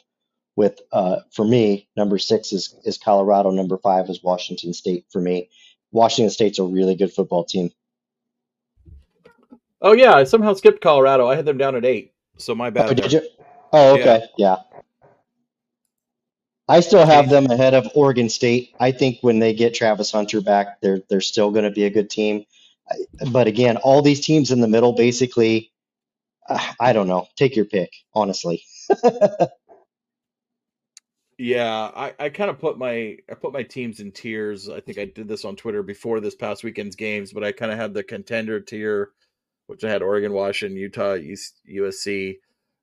[0.56, 3.50] With uh, for me, number six is is Colorado.
[3.50, 5.50] Number five is Washington State for me.
[5.92, 7.72] Washington State's a really good football team.
[9.82, 11.28] Oh yeah, I somehow skipped Colorado.
[11.28, 12.90] I had them down at eight, so my bad.
[12.90, 13.22] Oh, did you?
[13.72, 14.58] Oh, okay, yeah.
[16.70, 18.74] I still have them ahead of Oregon State.
[18.80, 21.90] I think when they get Travis Hunter back, they're they're still going to be a
[21.90, 22.46] good team.
[23.32, 25.72] But again, all these teams in the middle basically,
[26.50, 27.28] uh, I don't know.
[27.38, 28.64] Take your pick, honestly.
[31.40, 34.70] Yeah, I, I kind of put my I put my teams in tiers.
[34.70, 37.74] I think I did this on Twitter before this past weekend's games, but I kind
[37.74, 39.12] of had the contender tier,
[39.68, 42.38] which I had Oregon, Washington, Utah, East, USC,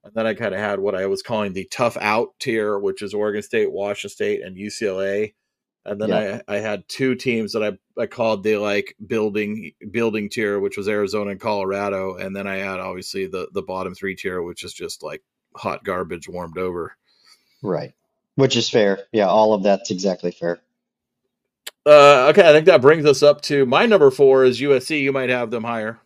[0.04, 3.02] and then I kind of had what I was calling the tough out tier, which
[3.02, 5.34] is Oregon State, Washington State, and UCLA.
[5.86, 6.12] And then Yeah.
[6.12, 10.76] I I had two teams that I I called the like building building tier, which
[10.76, 14.64] was Arizona and Colorado, and then I had obviously the the bottom three tier, which
[14.64, 15.22] is just like
[15.54, 16.96] hot garbage warmed over.
[17.62, 17.92] Right.
[18.36, 19.00] Which is fair.
[19.12, 20.60] Yeah, all of that's exactly fair.
[21.86, 25.00] Uh, okay, I think that brings us up to my number four is USC.
[25.00, 25.98] You might have them higher.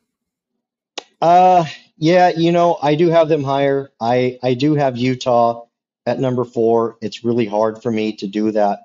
[1.21, 1.65] Uh,
[1.97, 3.91] yeah, you know, I do have them higher.
[4.01, 5.67] I I do have Utah
[6.07, 6.97] at number four.
[7.01, 8.81] It's really hard for me to do that.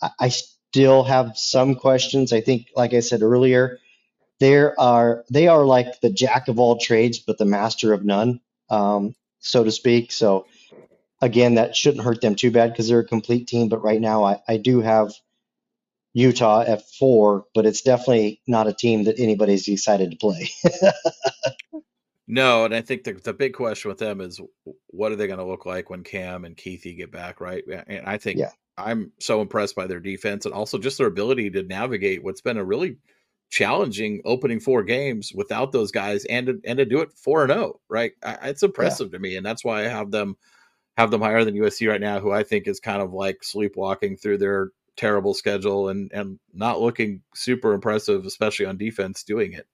[0.00, 0.32] I, I
[0.74, 2.32] still have some questions.
[2.32, 3.78] I think, like I said earlier,
[4.40, 8.40] there are they are like the jack of all trades, but the master of none,
[8.70, 10.10] um, so to speak.
[10.10, 10.46] So
[11.22, 13.68] again, that shouldn't hurt them too bad because they're a complete team.
[13.68, 15.12] But right now, I, I do have
[16.12, 20.50] Utah at four, but it's definitely not a team that anybody's excited to play.
[22.26, 24.40] No, and I think the the big question with them is
[24.86, 27.62] what are they going to look like when Cam and Kuithe get back, right?
[27.86, 28.52] And I think Yeah.
[28.76, 32.56] I'm so impressed by their defense and also just their ability to navigate what's been
[32.58, 32.96] a really
[33.50, 37.52] challenging opening four games without those guys and to, and to do it four and
[37.52, 38.12] zero, right?
[38.24, 40.36] I, it's impressive to me, and that's why I have them
[40.96, 44.16] have them higher than USC right now, who I think is kind of like sleepwalking
[44.16, 49.66] through their terrible schedule and and not looking super impressive, especially on defense, doing it.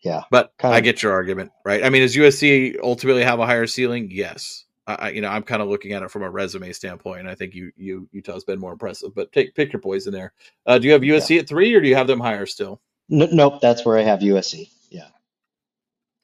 [0.00, 0.22] Yeah.
[0.30, 1.84] But Kind I of- get your argument, right?
[1.84, 4.08] I mean, does USC ultimately have a higher ceiling?
[4.10, 4.64] Yes.
[4.86, 7.20] I, I- you know, I'm kind of looking at it from a resume standpoint.
[7.20, 9.14] and I think you, you, Utah's been more impressive.
[9.14, 10.32] But take pick your poison there.
[10.66, 12.80] Uh, do you have USC at three, or do you have them higher still?
[13.10, 14.68] N- nope, that's where I have USC.
[14.90, 15.08] Yeah.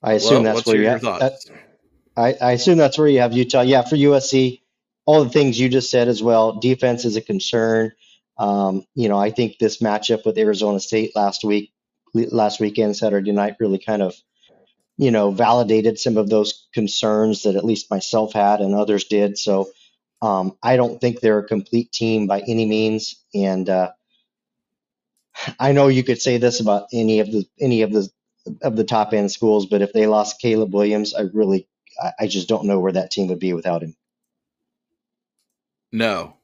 [0.02, 1.50] I assume Well, that's where you have that, thoughts.
[2.16, 3.62] I, I assume that's where you have Utah.
[3.62, 4.60] Yeah, for USC,
[5.06, 6.52] all the things you just said as well.
[6.58, 7.92] Defense is a concern.
[8.38, 11.72] Um, you know, I think this matchup with Arizona State last week,
[12.14, 14.14] last weekend, Saturday night, really kind of,
[15.00, 19.38] you know, validated some of those concerns that at least myself had and others did.
[19.38, 19.70] So
[20.20, 23.16] um, I don't think they're a complete team by any means.
[23.34, 23.92] And uh,
[25.58, 28.10] I know you could say this about any of the any of the
[28.60, 31.66] of the top end schools, but if they lost Caleb Williams, I really
[32.02, 33.96] I, I just don't know where that team would be without him.
[35.92, 36.36] No,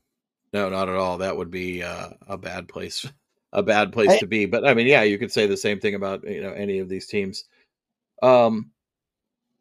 [0.55, 1.19] no, not at all.
[1.19, 3.07] That would be uh, a bad place,
[3.53, 4.47] a bad place I- to be.
[4.47, 6.89] But I mean, yeah, you could say the same thing about you know any of
[6.89, 7.45] these teams.
[8.23, 8.71] Um,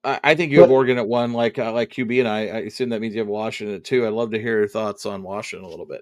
[0.03, 2.39] I, I think you have But- Oregon at one, like uh, like QB, and I,
[2.41, 4.05] I assume that means you have Washington at two.
[4.05, 6.01] I'd love to hear your thoughts on Washington a little bit.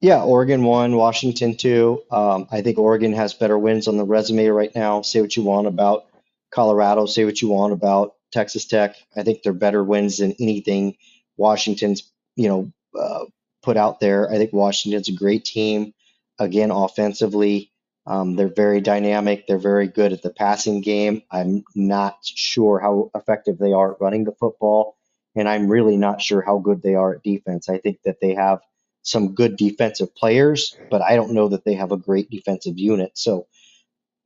[0.00, 2.02] Yeah, Oregon one, Washington two.
[2.10, 5.02] Um, I think Oregon has better wins on the resume right now.
[5.02, 6.06] Say what you want about
[6.50, 8.96] Colorado, say what you want about Texas Tech.
[9.16, 10.96] I think they're better wins than anything
[11.36, 13.24] Washington's you know uh,
[13.62, 14.30] put out there.
[14.30, 15.94] I think Washington's a great team.
[16.38, 17.70] Again, offensively,
[18.06, 19.46] um, they're very dynamic.
[19.46, 21.22] They're very good at the passing game.
[21.30, 24.96] I'm not sure how effective they are at running the football,
[25.34, 27.68] and I'm really not sure how good they are at defense.
[27.68, 28.60] I think that they have
[29.02, 33.12] some good defensive players, but I don't know that they have a great defensive unit.
[33.14, 33.46] So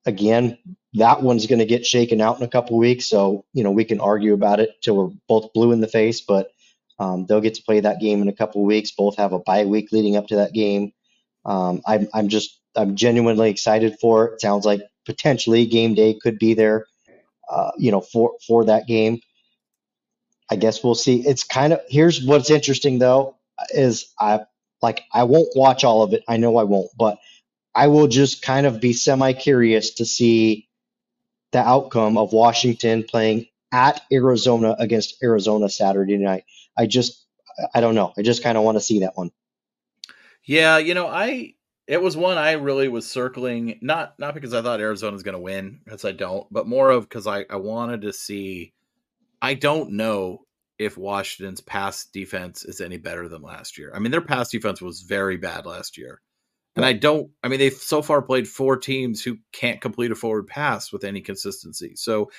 [0.06, 0.58] again,
[0.94, 3.06] that one's going to get shaken out in a couple weeks.
[3.06, 6.20] So you know we can argue about it till we're both blue in the face,
[6.20, 6.50] but
[6.98, 8.90] um, they'll get to play that game in a couple weeks.
[8.90, 10.92] Both have a bye week leading up to that game.
[11.44, 14.40] Um, I'm I'm just I'm genuinely excited for it.
[14.40, 16.86] Sounds like potentially game day could be there,
[17.50, 19.20] uh, you know, for for that game.
[20.50, 21.26] I guess we'll see.
[21.26, 23.36] It's kind of here's what's interesting though
[23.70, 24.40] is I
[24.80, 26.22] like I won't watch all of it.
[26.28, 27.18] I know I won't, but
[27.74, 30.68] I will just kind of be semi curious to see
[31.50, 36.44] the outcome of Washington playing at Arizona against Arizona Saturday night.
[36.76, 37.26] I just
[37.74, 38.12] I don't know.
[38.16, 39.30] I just kind of want to see that one.
[40.44, 41.54] Yeah, you know, I
[41.88, 45.32] it was one I really was circling, not not because I thought Arizona was going
[45.32, 48.74] to win, because I don't, but more of because I I wanted to see.
[49.40, 50.42] I don't know
[50.78, 53.90] if Washington's pass defense is any better than last year.
[53.94, 56.20] I mean, their pass defense was very bad last year,
[56.76, 57.30] and I don't.
[57.42, 61.04] I mean, they've so far played four teams who can't complete a forward pass with
[61.04, 61.94] any consistency.
[61.96, 62.30] So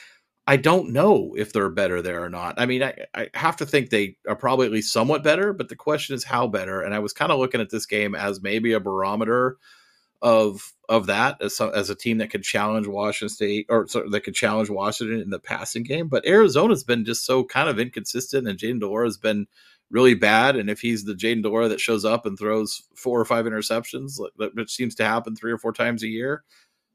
[0.50, 2.56] I don't know if they're better there or not.
[2.58, 5.70] I mean, I, I have to think they are probably at least somewhat better, but
[5.70, 6.82] the question is how better.
[6.82, 9.58] And I was kind of looking at this game as maybe a barometer
[10.24, 14.22] of of that as, as a team that could challenge Washington State or sorry, that
[14.22, 16.08] could challenge Washington in the passing game.
[16.08, 19.46] But Arizona's been just so kind of inconsistent, and Jayden de Laura has been
[19.92, 20.56] really bad.
[20.56, 23.46] And if he's the Jayden de Laura that shows up and throws four or five
[23.46, 24.20] interceptions,
[24.56, 26.44] which seems to happen three or four times a year,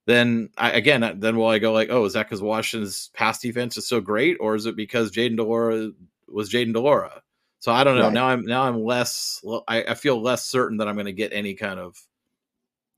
[0.06, 3.76] then I, again, then will I go like, oh, is that because Washington's past defense
[3.76, 5.90] is so great, or is it because Jayden de Laura
[6.28, 7.22] was Jayden de Laura?
[7.60, 8.04] So I don't know.
[8.04, 8.12] Right.
[8.12, 9.42] Now I'm now I'm less.
[9.66, 11.96] I, I feel less certain that I'm going to get any kind of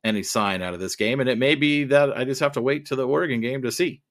[0.03, 2.63] any sign out of this game, and it may be that I just have to
[2.63, 4.03] wait to the Oregon game to see.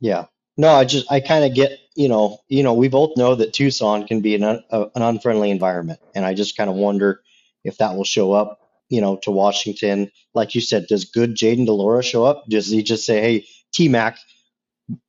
[0.00, 0.26] Yeah.
[0.56, 3.52] No, I just I kind of get you know you know we both know that
[3.52, 7.22] Tucson can be an un, a, an unfriendly environment, and I just kind of wonder
[7.62, 10.10] if that will show up you know to Washington.
[10.34, 12.44] Like you said, does good Jayden de Laura show up?
[12.48, 14.18] Does he just say, "Hey, T Mac,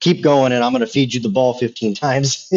[0.02, 2.52] keep going, and I'm going to feed you the ball 15 times,"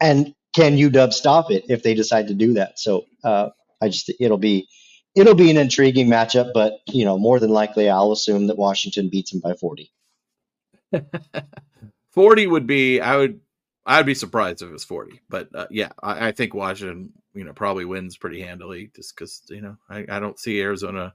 [0.00, 2.78] and can UW stop it if they decide to do that?
[2.78, 3.50] So uh,
[3.82, 4.68] I just it'll be
[5.14, 9.08] it'll be an intriguing matchup, but you know more than likely I'll assume that Washington
[9.08, 9.90] beats them by 40.
[12.10, 13.40] 40 would be I would
[13.86, 15.20] I'd be surprised if it was 40.
[15.28, 19.42] But uh, yeah, I, I think Washington, you know, probably wins pretty handily just because,
[19.48, 21.14] you know, I, I don't see Arizona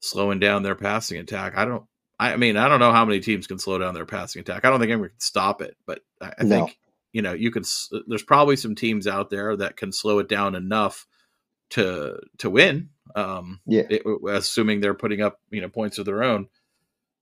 [0.00, 1.56] slowing down their passing attack.
[1.56, 1.84] I don't
[2.18, 4.64] I mean, I don't know how many teams can slow down their passing attack.
[4.64, 6.48] I don't think anyone can stop it, but I, I No.
[6.66, 6.78] think,
[7.12, 7.64] you know, you can
[8.06, 11.06] there's probably some teams out there that can slow it down enough
[11.70, 12.90] to to win.
[13.14, 13.82] Um Yeah.
[13.88, 16.48] it, assuming they're putting up, you know, points of their own.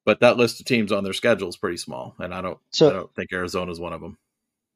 [0.04, 2.88] But that list of teams on their schedule is pretty small, and I don't So-
[2.90, 4.18] I don't think Arizona's one of them.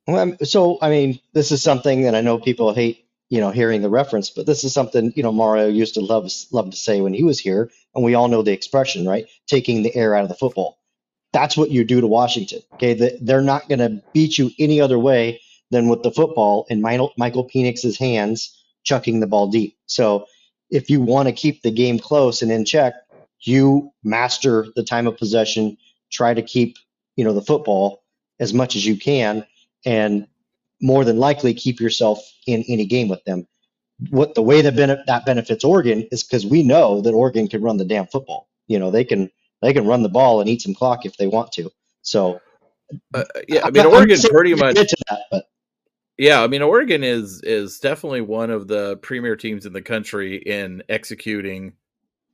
[0.07, 3.83] Well, so I mean, this is something that I know people hate, you know, hearing
[3.83, 7.01] the reference, but this is something you know Mario used to love love to say
[7.03, 9.27] when he was here, and we all know the expression, right?
[9.49, 10.79] Taking the air out of the football.
[11.33, 12.61] That's what you do to Washington.
[12.75, 15.41] Okay, The- they're not going to beat you any other way
[15.71, 19.77] than with the football in Michael Michael Penix's hands, chucking the ball deep.
[19.87, 20.27] So
[20.71, 22.95] if you want to keep the game close and in check,
[23.41, 25.79] you master the time of possession.
[26.13, 26.77] Try to keep
[27.17, 28.03] you know the football
[28.41, 29.43] as much as you can
[29.87, 30.27] and
[30.83, 33.47] more than likely keep yourself in any game with them.
[34.11, 34.77] What the way that
[35.07, 38.49] that benefits Oregon is because we know that Oregon can run the damn football.
[38.67, 39.31] You know they can
[39.63, 41.71] they can run the ball and eat some clock if they want to.
[42.03, 42.41] So
[43.15, 44.75] Uh, yeah, I mean I'm Oregon pretty much.
[44.75, 45.49] that, but
[46.19, 50.37] Yeah, I mean Oregon is is definitely one of the premier teams in the country
[50.37, 51.73] in executing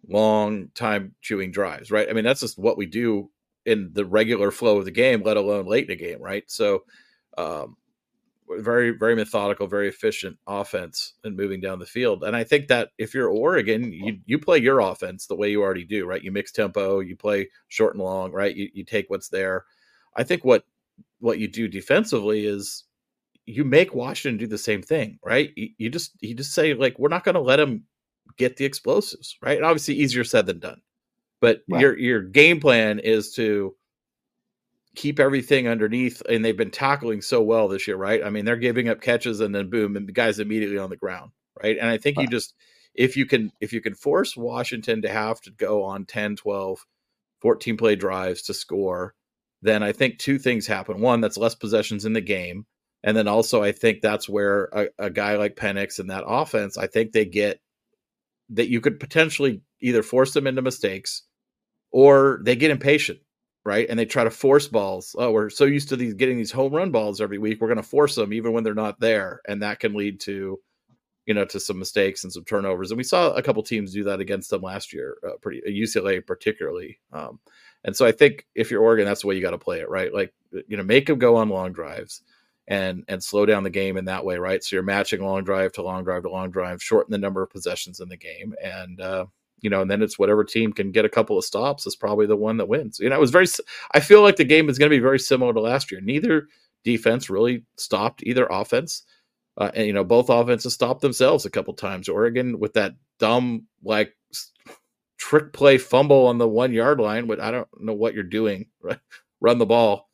[0.09, 2.09] long time chewing drives, right?
[2.11, 3.31] I mean that's just what we do
[3.67, 6.45] in the regular flow of the game, let alone late in the game, right?
[6.49, 6.85] So,
[7.39, 7.77] um,
[8.51, 12.25] very very methodical, very efficient offense and moving down the field.
[12.25, 15.63] And I think that if you're Oregon, you you play your offense the way you
[15.63, 16.23] already do, right?
[16.23, 18.55] You mix tempo, you play short and long, right?
[18.55, 19.65] You you take what's there.
[20.17, 20.65] I think what
[21.21, 22.85] what you do defensively is
[23.47, 25.51] you make Washington do the same thing, right?
[25.57, 27.85] You, you just you just say like we're not going to let them
[28.39, 29.57] get the explosives, right?
[29.57, 30.81] And obviously easier said than done.
[31.41, 31.81] But Right.
[31.81, 33.77] your your game plan is to
[34.95, 38.23] keep everything underneath and they've been tackling so well this year, right?
[38.23, 40.97] I mean, they're giving up catches and then boom and the guys immediately on the
[40.97, 41.33] ground,
[41.63, 41.79] right?
[41.79, 42.55] And I think you just
[42.95, 46.85] if you can if you can force Washington to have to go on 10, 12,
[47.41, 49.15] 14 play drives to score,
[49.63, 51.01] then I think two things happen.
[51.01, 52.67] One, that's less possessions in the game.
[53.05, 56.79] And then also, I think that's where a, a guy like Penix and that offense,
[56.79, 57.61] I think they get
[58.51, 61.23] that you could potentially either force them into mistakes
[61.91, 63.21] or they get impatient,
[63.65, 63.87] right?
[63.89, 65.15] And they try to force balls.
[65.19, 67.61] Oh, we're so used to these getting these home run balls every week.
[67.61, 69.41] We're going to force them even when they're not there.
[69.47, 70.59] And that can lead to,
[71.27, 72.91] you know, to some mistakes and some turnovers.
[72.91, 76.27] And we saw a couple teams do that against them last year, uh, pretty UCLA
[76.27, 76.99] particularly.
[77.13, 77.39] Um,
[77.85, 79.89] and so I think if you're Oregon, that's the way you got to play it,
[79.89, 80.13] right?
[80.13, 80.33] Like,
[80.67, 82.23] you know, make them go on long drives
[82.69, 84.63] and and slow down the game in that way, right?
[84.63, 87.51] So you're matching long drive to long drive to long drive, shorten the number of
[87.51, 89.27] possessions in the game, and uh,
[89.63, 92.27] you know, and then it's whatever team can get a couple of stops is probably
[92.27, 92.99] the one that wins.
[92.99, 93.47] You know, it was very.
[93.93, 96.01] I feel like the game is going to be very similar to last year.
[96.01, 96.49] Neither
[96.85, 99.05] defense really stopped either offense.
[99.57, 102.09] Uh, and you know, both offenses stopped themselves a couple times.
[102.09, 104.15] Oregon with that dumb like
[105.19, 108.67] trick play fumble on the one yard line, but I don't know what you're doing.
[108.83, 108.99] Right?
[109.41, 110.09] Run the ball.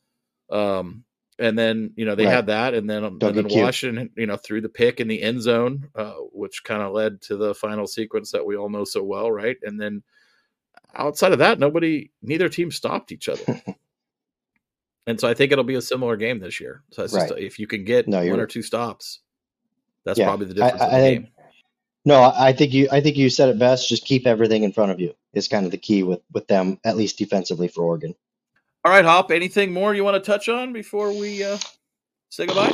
[0.51, 1.05] Um,
[1.39, 2.35] and then you know they Right.
[2.35, 3.63] had that, and then and then cute.
[3.63, 7.21] Washington, you know, threw the pick in the end zone, uh, which kind of led
[7.23, 9.57] to the final sequence that we all know so well, right?
[9.63, 10.03] And then
[10.95, 13.63] outside of that, nobody, neither team stopped each other.
[15.07, 16.83] and so I think it'll be a similar game this year.
[16.91, 19.21] So it's just if you can get No, one or two stops,
[20.05, 21.33] that's Yeah, probably the difference I in the think- game.
[22.05, 23.89] no, I I think you I think you said it best.
[23.89, 26.79] Just keep everything in front of you is kind of the key with with them,
[26.85, 28.15] at least defensively for Oregon.
[28.85, 29.31] All right, Hop.
[29.31, 31.59] Anything more you want to touch on before we uh,
[32.31, 32.73] say goodbye?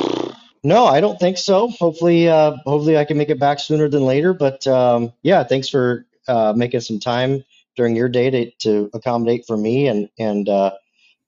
[0.63, 1.67] No, I don't think so.
[1.69, 4.33] Hopefully, uh, hopefully I can make it back sooner than later.
[4.33, 7.43] But um, yeah, thanks for uh, making some time
[7.75, 10.71] during your day to, to accommodate for me, and and uh,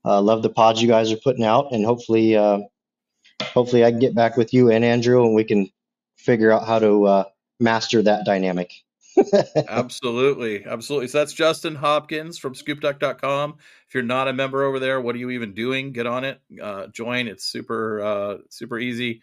[0.06, 1.72] uh, love the pods you guys are putting out.
[1.72, 2.60] And hopefully, uh,
[3.42, 5.70] hopefully I can get back with you and Andrew, and we can
[6.18, 7.24] figure out how to uh,
[7.60, 8.72] master that dynamic.
[9.68, 10.65] Absolutely.
[10.65, 11.07] Absolutely.
[11.07, 13.55] So that's Justin Hopkins from scoopduck.com.
[13.88, 15.91] If you're not a member over there, what are you even doing?
[15.93, 16.41] Get on it.
[16.61, 17.28] Uh, join.
[17.28, 19.22] It's super, uh, super easy.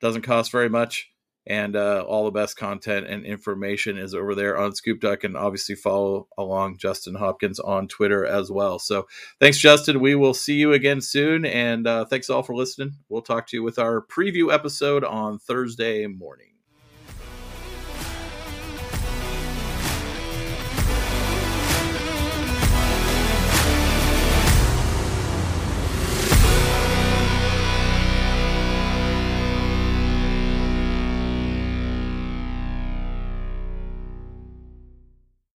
[0.00, 1.10] Doesn't cost very much.
[1.46, 5.24] and uh, all the best content and information is over there on ScoopDuck.
[5.24, 8.78] And obviously follow along Justin Hopkins on Twitter as well.
[8.78, 9.08] So
[9.40, 10.00] thanks, Justin.
[10.00, 12.96] We will see you again soon, and uh, thanks all for listening.
[13.08, 16.57] We'll talk to you with our preview episode on Thursday morning.